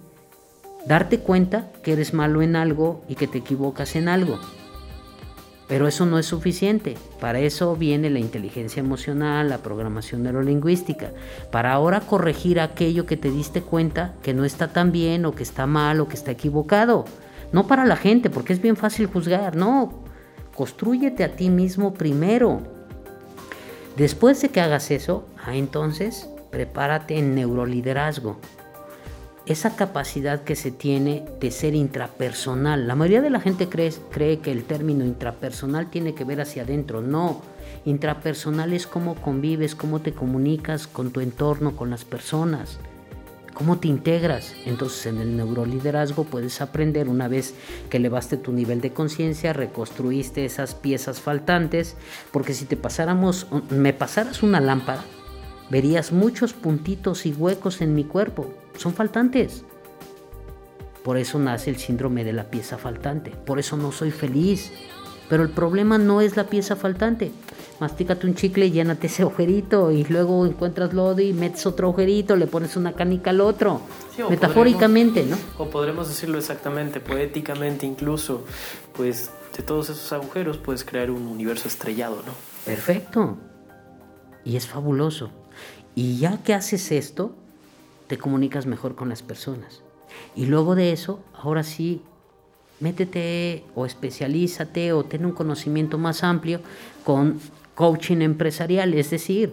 darte 0.89 1.21
cuenta 1.21 1.71
que 1.83 1.93
eres 1.93 2.15
malo 2.15 2.41
en 2.41 2.57
algo 2.57 3.03
y 3.09 3.15
que 3.15 3.27
te 3.27 3.39
equivocas 3.39 3.95
en 3.95 4.09
algo. 4.09 4.39
Pero 5.69 5.87
eso 5.87 6.07
no 6.07 6.19
es 6.19 6.25
suficiente. 6.25 6.97
Para 7.21 7.41
eso 7.41 7.77
viene 7.77 8.09
la 8.09 8.21
inteligencia 8.21 8.81
emocional, 8.81 9.51
la 9.51 9.59
programación 9.59 10.23
neurolingüística. 10.23 11.13
Para 11.53 11.75
ahora 11.75 12.01
corregir 12.01 12.59
aquello 12.59 13.05
que 13.05 13.19
te 13.19 13.31
diste 13.31 13.61
cuenta 13.61 14.15
que 14.23 14.33
no 14.33 14.47
está 14.47 14.69
tan 14.69 14.91
bien 14.91 15.27
o 15.27 15.35
que 15.35 15.43
está 15.43 15.67
mal 15.67 16.01
o 16.01 16.09
que 16.09 16.17
está 16.17 16.31
equivocado. 16.31 17.05
No 17.53 17.67
para 17.67 17.85
la 17.85 17.97
gente, 17.97 18.31
porque 18.31 18.55
es 18.55 18.63
bien 18.63 18.77
fácil 18.77 19.07
juzgar. 19.09 19.57
No, 19.57 20.03
construyete 20.55 21.23
a 21.23 21.37
ti 21.37 21.51
mismo 21.51 21.93
primero. 21.93 22.63
Después 23.99 24.41
de 24.41 24.49
que 24.49 24.63
hagas 24.63 24.91
eso, 24.91 25.27
ah, 25.45 25.55
entonces 25.55 26.31
prepárate 26.51 27.19
en 27.19 27.35
neuroliderazgo 27.35 28.39
esa 29.49 29.77
capacidad 29.77 30.43
que 30.43 30.55
se 30.55 30.71
tiene 30.71 31.25
de 31.41 31.51
ser 31.51 31.75
intrapersonal. 31.75 32.87
La 32.87 32.95
mayoría 32.95 33.23
de 33.23 33.31
la 33.31 33.41
gente 33.41 33.69
cree, 33.69 33.93
cree, 34.11 34.41
que 34.41 34.53
el 34.53 34.65
término 34.65 35.05
intrapersonal 35.05 35.91
tiene 35.91 36.15
que 36.15 36.25
ver 36.25 36.43
hacia 36.43 36.65
adentro. 36.65 37.01
No, 37.01 37.41
intrapersonal 37.87 38.75
es 38.75 38.87
cómo 38.87 39.15
convives, 39.15 39.75
cómo 39.75 40.01
te 40.01 40.13
comunicas 40.13 40.87
con 40.87 41.13
tu 41.13 41.21
entorno, 41.21 41.77
con 41.77 41.89
las 41.89 42.05
personas, 42.05 42.79
cómo 43.55 43.79
te 43.79 43.89
integras. 43.89 44.55
Entonces 44.67 45.07
en 45.07 45.19
el 45.19 45.35
neuroliderazgo 45.35 46.25
puedes 46.25 46.61
aprender 46.61 47.09
una 47.09 47.27
vez 47.27 47.55
que 47.89 47.97
elevaste 47.97 48.37
tu 48.37 48.53
nivel 48.53 48.83
de 48.83 48.93
conciencia, 48.93 49.55
reconstruiste 49.55 50.45
esas 50.45 50.75
piezas 50.75 51.23
faltantes, 51.23 51.97
porque 52.33 52.53
si 52.53 52.67
te 52.67 52.77
pasáramos, 52.77 53.47
me 53.71 53.95
pasaras 53.95 54.43
una 54.43 54.61
lámpara, 54.61 55.03
verías 55.71 56.13
muchos 56.13 56.53
puntitos 56.53 57.27
y 57.27 57.33
huecos 57.33 57.81
en 57.81 57.95
mi 57.95 58.05
cuerpo 58.05 58.53
son 58.77 58.95
faltantes. 58.95 59.65
Por 61.03 61.17
eso 61.17 61.39
nace 61.39 61.71
el 61.71 61.77
síndrome 61.77 62.25
de 62.25 62.33
la 62.33 62.51
pieza 62.51 62.77
faltante. 62.77 63.31
Por 63.31 63.59
eso 63.59 63.77
no 63.77 63.93
soy 63.93 64.11
feliz. 64.11 64.73
Pero 65.29 65.43
el 65.43 65.51
problema 65.51 65.99
no 65.99 66.21
es 66.21 66.37
la 66.37 66.45
pieza 66.45 66.75
faltante. 66.77 67.31
Mastícate 67.81 68.27
un 68.27 68.35
chicle, 68.35 68.71
llénate 68.71 69.07
ese 69.07 69.23
agujerito 69.23 69.93
y 69.93 70.05
luego 70.05 70.45
encuentras 70.47 70.93
lodo 70.95 71.21
y 71.21 71.33
metes 71.33 71.65
otro 71.67 71.89
agujerito, 71.89 72.35
le 72.35 72.47
pones 72.47 72.77
una 72.77 72.95
canica 72.95 73.31
al 73.31 73.41
otro. 73.41 73.81
Metafóricamente, 74.29 75.25
¿no? 75.25 75.37
O 75.59 75.71
podremos 75.71 76.09
decirlo 76.09 76.39
exactamente, 76.39 76.99
poéticamente 76.99 77.87
incluso, 77.87 78.45
pues 78.95 79.31
de 79.57 79.63
todos 79.63 79.91
esos 79.91 80.13
agujeros 80.13 80.57
puedes 80.59 80.85
crear 80.85 81.11
un 81.11 81.27
universo 81.27 81.69
estrellado, 81.69 82.17
¿no? 82.27 82.33
Perfecto. 82.65 83.37
Y 84.45 84.57
es 84.57 84.67
fabuloso. 84.67 85.31
Y 85.99 86.17
ya 86.19 86.41
que 86.45 86.55
haces 86.55 86.93
esto, 86.93 87.35
te 88.07 88.19
comunicas 88.19 88.67
mejor 88.67 88.95
con 88.95 89.09
las 89.09 89.25
personas. 89.25 89.83
Y 90.37 90.47
luego 90.47 90.77
de 90.77 90.93
eso, 90.93 91.19
ahora 91.35 91.65
sí, 91.65 92.03
métete 92.79 93.65
o 93.75 93.85
especialízate 93.85 94.93
o 94.93 95.03
ten 95.03 95.27
un 95.27 95.33
conocimiento 95.33 95.99
más 95.99 96.23
amplio 96.23 96.61
con 97.03 97.41
coaching 97.75 98.19
empresarial, 98.19 98.95
es 98.95 99.11
decir, 99.11 99.53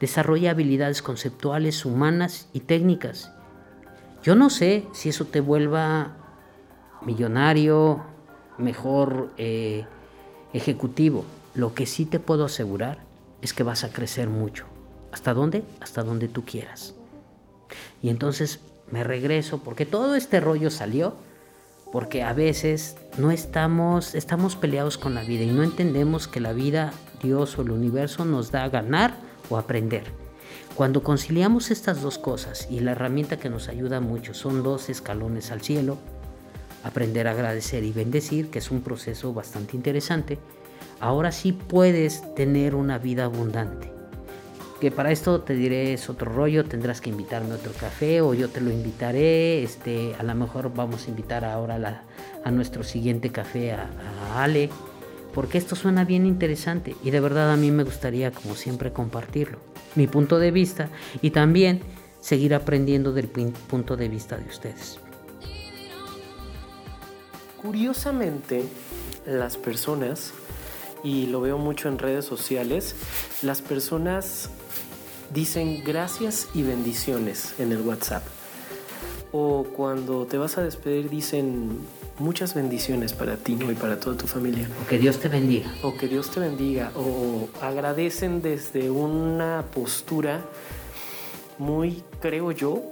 desarrolla 0.00 0.50
habilidades 0.50 1.00
conceptuales, 1.00 1.84
humanas 1.84 2.48
y 2.52 2.58
técnicas. 2.58 3.30
Yo 4.24 4.34
no 4.34 4.50
sé 4.50 4.88
si 4.94 5.10
eso 5.10 5.26
te 5.26 5.38
vuelva 5.38 6.16
millonario, 7.02 8.02
mejor 8.58 9.30
eh, 9.36 9.86
ejecutivo. 10.52 11.24
Lo 11.54 11.72
que 11.72 11.86
sí 11.86 12.04
te 12.04 12.18
puedo 12.18 12.46
asegurar 12.46 12.98
es 13.42 13.52
que 13.52 13.62
vas 13.62 13.84
a 13.84 13.92
crecer 13.92 14.28
mucho. 14.28 14.73
¿Hasta 15.14 15.32
dónde? 15.32 15.62
Hasta 15.80 16.02
donde 16.02 16.26
tú 16.26 16.44
quieras. 16.44 16.92
Y 18.02 18.08
entonces 18.08 18.58
me 18.90 19.04
regreso, 19.04 19.62
porque 19.62 19.86
todo 19.86 20.16
este 20.16 20.40
rollo 20.40 20.70
salió, 20.70 21.14
porque 21.92 22.24
a 22.24 22.32
veces 22.32 22.96
no 23.16 23.30
estamos, 23.30 24.16
estamos 24.16 24.56
peleados 24.56 24.98
con 24.98 25.14
la 25.14 25.22
vida 25.22 25.44
y 25.44 25.52
no 25.52 25.62
entendemos 25.62 26.26
que 26.26 26.40
la 26.40 26.52
vida, 26.52 26.92
Dios 27.22 27.56
o 27.56 27.62
el 27.62 27.70
universo 27.70 28.24
nos 28.24 28.50
da 28.50 28.64
a 28.64 28.68
ganar 28.70 29.14
o 29.50 29.56
aprender. 29.56 30.02
Cuando 30.74 31.04
conciliamos 31.04 31.70
estas 31.70 32.02
dos 32.02 32.18
cosas 32.18 32.66
y 32.68 32.80
la 32.80 32.90
herramienta 32.90 33.36
que 33.36 33.50
nos 33.50 33.68
ayuda 33.68 34.00
mucho 34.00 34.34
son 34.34 34.64
dos 34.64 34.90
escalones 34.90 35.52
al 35.52 35.60
cielo, 35.60 35.96
aprender 36.82 37.28
a 37.28 37.30
agradecer 37.30 37.84
y 37.84 37.92
bendecir, 37.92 38.50
que 38.50 38.58
es 38.58 38.72
un 38.72 38.82
proceso 38.82 39.32
bastante 39.32 39.76
interesante, 39.76 40.40
ahora 40.98 41.30
sí 41.30 41.52
puedes 41.52 42.34
tener 42.34 42.74
una 42.74 42.98
vida 42.98 43.26
abundante 43.26 43.93
que 44.84 44.90
para 44.90 45.10
esto 45.12 45.40
te 45.40 45.54
diré 45.54 45.94
es 45.94 46.10
otro 46.10 46.30
rollo, 46.30 46.66
tendrás 46.66 47.00
que 47.00 47.08
invitarme 47.08 47.52
a 47.52 47.54
otro 47.54 47.72
café 47.72 48.20
o 48.20 48.34
yo 48.34 48.50
te 48.50 48.60
lo 48.60 48.70
invitaré, 48.70 49.62
este, 49.62 50.14
a 50.18 50.22
lo 50.22 50.34
mejor 50.34 50.74
vamos 50.74 51.06
a 51.06 51.08
invitar 51.08 51.42
ahora 51.42 52.04
a 52.44 52.50
nuestro 52.50 52.82
siguiente 52.82 53.30
café 53.32 53.72
a 53.72 53.88
Ale, 54.36 54.68
porque 55.32 55.56
esto 55.56 55.74
suena 55.74 56.04
bien 56.04 56.26
interesante 56.26 56.94
y 57.02 57.12
de 57.12 57.20
verdad 57.20 57.50
a 57.50 57.56
mí 57.56 57.70
me 57.70 57.82
gustaría 57.82 58.30
como 58.30 58.54
siempre 58.56 58.92
compartirlo, 58.92 59.56
mi 59.94 60.06
punto 60.06 60.38
de 60.38 60.50
vista 60.50 60.90
y 61.22 61.30
también 61.30 61.80
seguir 62.20 62.54
aprendiendo 62.54 63.14
del 63.14 63.28
punto 63.28 63.96
de 63.96 64.10
vista 64.10 64.36
de 64.36 64.44
ustedes. 64.44 64.98
Curiosamente, 67.62 68.64
las 69.24 69.56
personas, 69.56 70.34
y 71.02 71.28
lo 71.28 71.40
veo 71.40 71.56
mucho 71.56 71.88
en 71.88 71.96
redes 71.96 72.26
sociales, 72.26 72.94
las 73.40 73.62
personas 73.62 74.50
dicen 75.32 75.82
gracias 75.84 76.48
y 76.54 76.62
bendiciones 76.62 77.54
en 77.58 77.72
el 77.72 77.80
WhatsApp. 77.80 78.24
O 79.32 79.64
cuando 79.64 80.26
te 80.26 80.38
vas 80.38 80.58
a 80.58 80.62
despedir 80.62 81.10
dicen 81.10 81.80
muchas 82.18 82.54
bendiciones 82.54 83.12
para 83.12 83.36
ti 83.36 83.58
y 83.60 83.74
para 83.74 83.98
toda 83.98 84.16
tu 84.16 84.26
familia. 84.26 84.68
O 84.84 84.88
que 84.88 84.98
Dios 84.98 85.18
te 85.18 85.28
bendiga. 85.28 85.72
O 85.82 85.96
que 85.96 86.06
Dios 86.06 86.30
te 86.30 86.40
bendiga. 86.40 86.92
O 86.94 87.48
agradecen 87.60 88.42
desde 88.42 88.90
una 88.90 89.64
postura 89.74 90.44
muy, 91.58 92.02
creo 92.20 92.52
yo, 92.52 92.82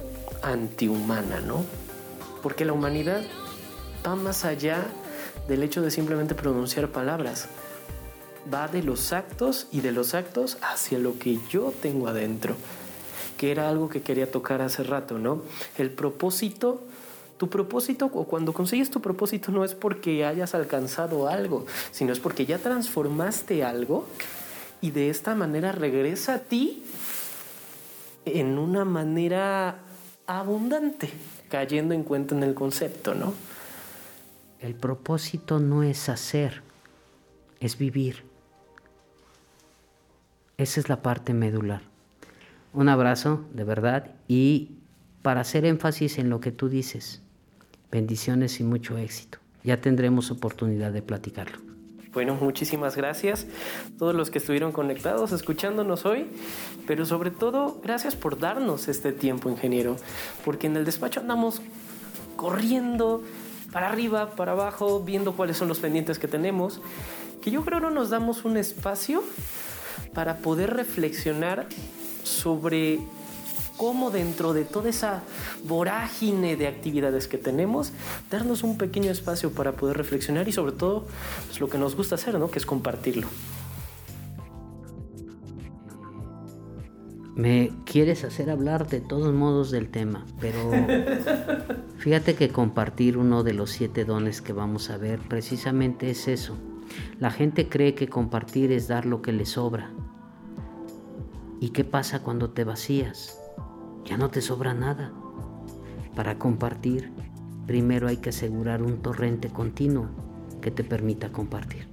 antihumana, 0.42 1.40
¿no? 1.40 1.64
Porque 2.42 2.64
la 2.64 2.72
humanidad 2.72 3.22
va 4.04 4.16
más 4.16 4.44
allá 4.44 4.84
del 5.48 5.62
hecho 5.62 5.82
de 5.82 5.90
simplemente 5.90 6.34
pronunciar 6.34 6.88
palabras. 6.88 7.48
Va 8.52 8.68
de 8.68 8.82
los 8.82 9.12
actos 9.12 9.66
y 9.70 9.80
de 9.80 9.92
los 9.92 10.14
actos 10.14 10.58
hacia 10.62 10.98
lo 10.98 11.18
que 11.18 11.38
yo 11.50 11.72
tengo 11.82 12.08
adentro, 12.08 12.56
que 13.36 13.50
era 13.50 13.68
algo 13.68 13.88
que 13.88 14.02
quería 14.02 14.30
tocar 14.30 14.62
hace 14.62 14.82
rato, 14.82 15.18
¿no? 15.18 15.42
El 15.76 15.90
propósito, 15.90 16.82
tu 17.38 17.48
propósito 17.48 18.10
o 18.12 18.24
cuando 18.24 18.52
consigues 18.52 18.90
tu 18.90 19.00
propósito 19.00 19.52
no 19.52 19.64
es 19.64 19.74
porque 19.74 20.24
hayas 20.24 20.54
alcanzado 20.54 21.28
algo, 21.28 21.66
sino 21.92 22.12
es 22.12 22.20
porque 22.20 22.46
ya 22.46 22.58
transformaste 22.58 23.64
algo 23.64 24.06
y 24.80 24.90
de 24.90 25.10
esta 25.10 25.34
manera 25.34 25.72
regresa 25.72 26.34
a 26.34 26.38
ti 26.40 26.82
en 28.24 28.58
una 28.58 28.84
manera 28.84 29.78
abundante, 30.26 31.10
cayendo 31.48 31.94
en 31.94 32.02
cuenta 32.02 32.34
en 32.34 32.42
el 32.42 32.54
concepto, 32.54 33.14
¿no? 33.14 33.34
El 34.60 34.74
propósito 34.74 35.58
no 35.58 35.82
es 35.82 36.08
hacer, 36.08 36.62
es 37.60 37.78
vivir. 37.78 38.31
Esa 40.62 40.78
es 40.78 40.88
la 40.88 41.02
parte 41.02 41.34
medular. 41.34 41.82
Un 42.72 42.88
abrazo, 42.88 43.44
de 43.52 43.64
verdad, 43.64 44.12
y 44.28 44.76
para 45.20 45.40
hacer 45.40 45.64
énfasis 45.64 46.18
en 46.18 46.30
lo 46.30 46.38
que 46.38 46.52
tú 46.52 46.68
dices, 46.68 47.20
bendiciones 47.90 48.60
y 48.60 48.62
mucho 48.62 48.96
éxito. 48.96 49.38
Ya 49.64 49.80
tendremos 49.80 50.30
oportunidad 50.30 50.92
de 50.92 51.02
platicarlo. 51.02 51.58
Bueno, 52.12 52.36
muchísimas 52.36 52.94
gracias 52.94 53.48
a 53.88 53.98
todos 53.98 54.14
los 54.14 54.30
que 54.30 54.38
estuvieron 54.38 54.70
conectados, 54.70 55.32
escuchándonos 55.32 56.06
hoy, 56.06 56.28
pero 56.86 57.06
sobre 57.06 57.32
todo 57.32 57.80
gracias 57.82 58.14
por 58.14 58.38
darnos 58.38 58.86
este 58.86 59.10
tiempo, 59.10 59.50
ingeniero, 59.50 59.96
porque 60.44 60.68
en 60.68 60.76
el 60.76 60.84
despacho 60.84 61.18
andamos 61.18 61.60
corriendo, 62.36 63.24
para 63.72 63.88
arriba, 63.88 64.36
para 64.36 64.52
abajo, 64.52 65.02
viendo 65.02 65.32
cuáles 65.32 65.56
son 65.56 65.66
los 65.66 65.80
pendientes 65.80 66.20
que 66.20 66.28
tenemos, 66.28 66.80
que 67.42 67.50
yo 67.50 67.64
creo 67.64 67.80
no 67.80 67.90
nos 67.90 68.10
damos 68.10 68.44
un 68.44 68.56
espacio 68.56 69.24
para 70.12 70.38
poder 70.38 70.74
reflexionar 70.74 71.66
sobre 72.24 73.00
cómo 73.76 74.10
dentro 74.10 74.52
de 74.52 74.64
toda 74.64 74.90
esa 74.90 75.22
vorágine 75.64 76.56
de 76.56 76.68
actividades 76.68 77.26
que 77.26 77.38
tenemos, 77.38 77.92
darnos 78.30 78.62
un 78.62 78.78
pequeño 78.78 79.10
espacio 79.10 79.52
para 79.52 79.72
poder 79.72 79.96
reflexionar 79.96 80.48
y 80.48 80.52
sobre 80.52 80.72
todo 80.72 81.06
pues, 81.46 81.60
lo 81.60 81.68
que 81.68 81.78
nos 81.78 81.96
gusta 81.96 82.14
hacer, 82.14 82.38
¿no? 82.38 82.50
que 82.50 82.58
es 82.58 82.66
compartirlo. 82.66 83.26
Me 87.34 87.72
quieres 87.86 88.24
hacer 88.24 88.50
hablar 88.50 88.88
de 88.88 89.00
todos 89.00 89.32
modos 89.32 89.70
del 89.70 89.88
tema, 89.88 90.26
pero 90.38 90.70
fíjate 91.98 92.34
que 92.34 92.50
compartir 92.50 93.16
uno 93.16 93.42
de 93.42 93.54
los 93.54 93.70
siete 93.70 94.04
dones 94.04 94.42
que 94.42 94.52
vamos 94.52 94.90
a 94.90 94.98
ver 94.98 95.18
precisamente 95.18 96.10
es 96.10 96.28
eso. 96.28 96.56
La 97.18 97.30
gente 97.30 97.68
cree 97.68 97.94
que 97.94 98.08
compartir 98.08 98.72
es 98.72 98.88
dar 98.88 99.06
lo 99.06 99.22
que 99.22 99.32
le 99.32 99.46
sobra. 99.46 99.90
¿Y 101.60 101.70
qué 101.70 101.84
pasa 101.84 102.22
cuando 102.22 102.50
te 102.50 102.64
vacías? 102.64 103.38
Ya 104.04 104.16
no 104.16 104.30
te 104.30 104.40
sobra 104.40 104.74
nada. 104.74 105.12
Para 106.16 106.38
compartir, 106.38 107.12
primero 107.66 108.08
hay 108.08 108.16
que 108.16 108.30
asegurar 108.30 108.82
un 108.82 109.00
torrente 109.02 109.48
continuo 109.48 110.08
que 110.60 110.70
te 110.70 110.84
permita 110.84 111.30
compartir. 111.30 111.86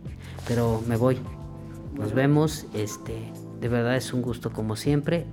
Pero 0.48 0.82
me 0.88 0.98
voy. 0.98 1.20
Nos 1.94 2.14
vemos. 2.14 2.66
Este, 2.74 3.32
de 3.60 3.68
verdad 3.68 3.96
es 3.96 4.14
un 4.14 4.22
gusto 4.22 4.52
como 4.52 4.76
siempre. 4.76 5.26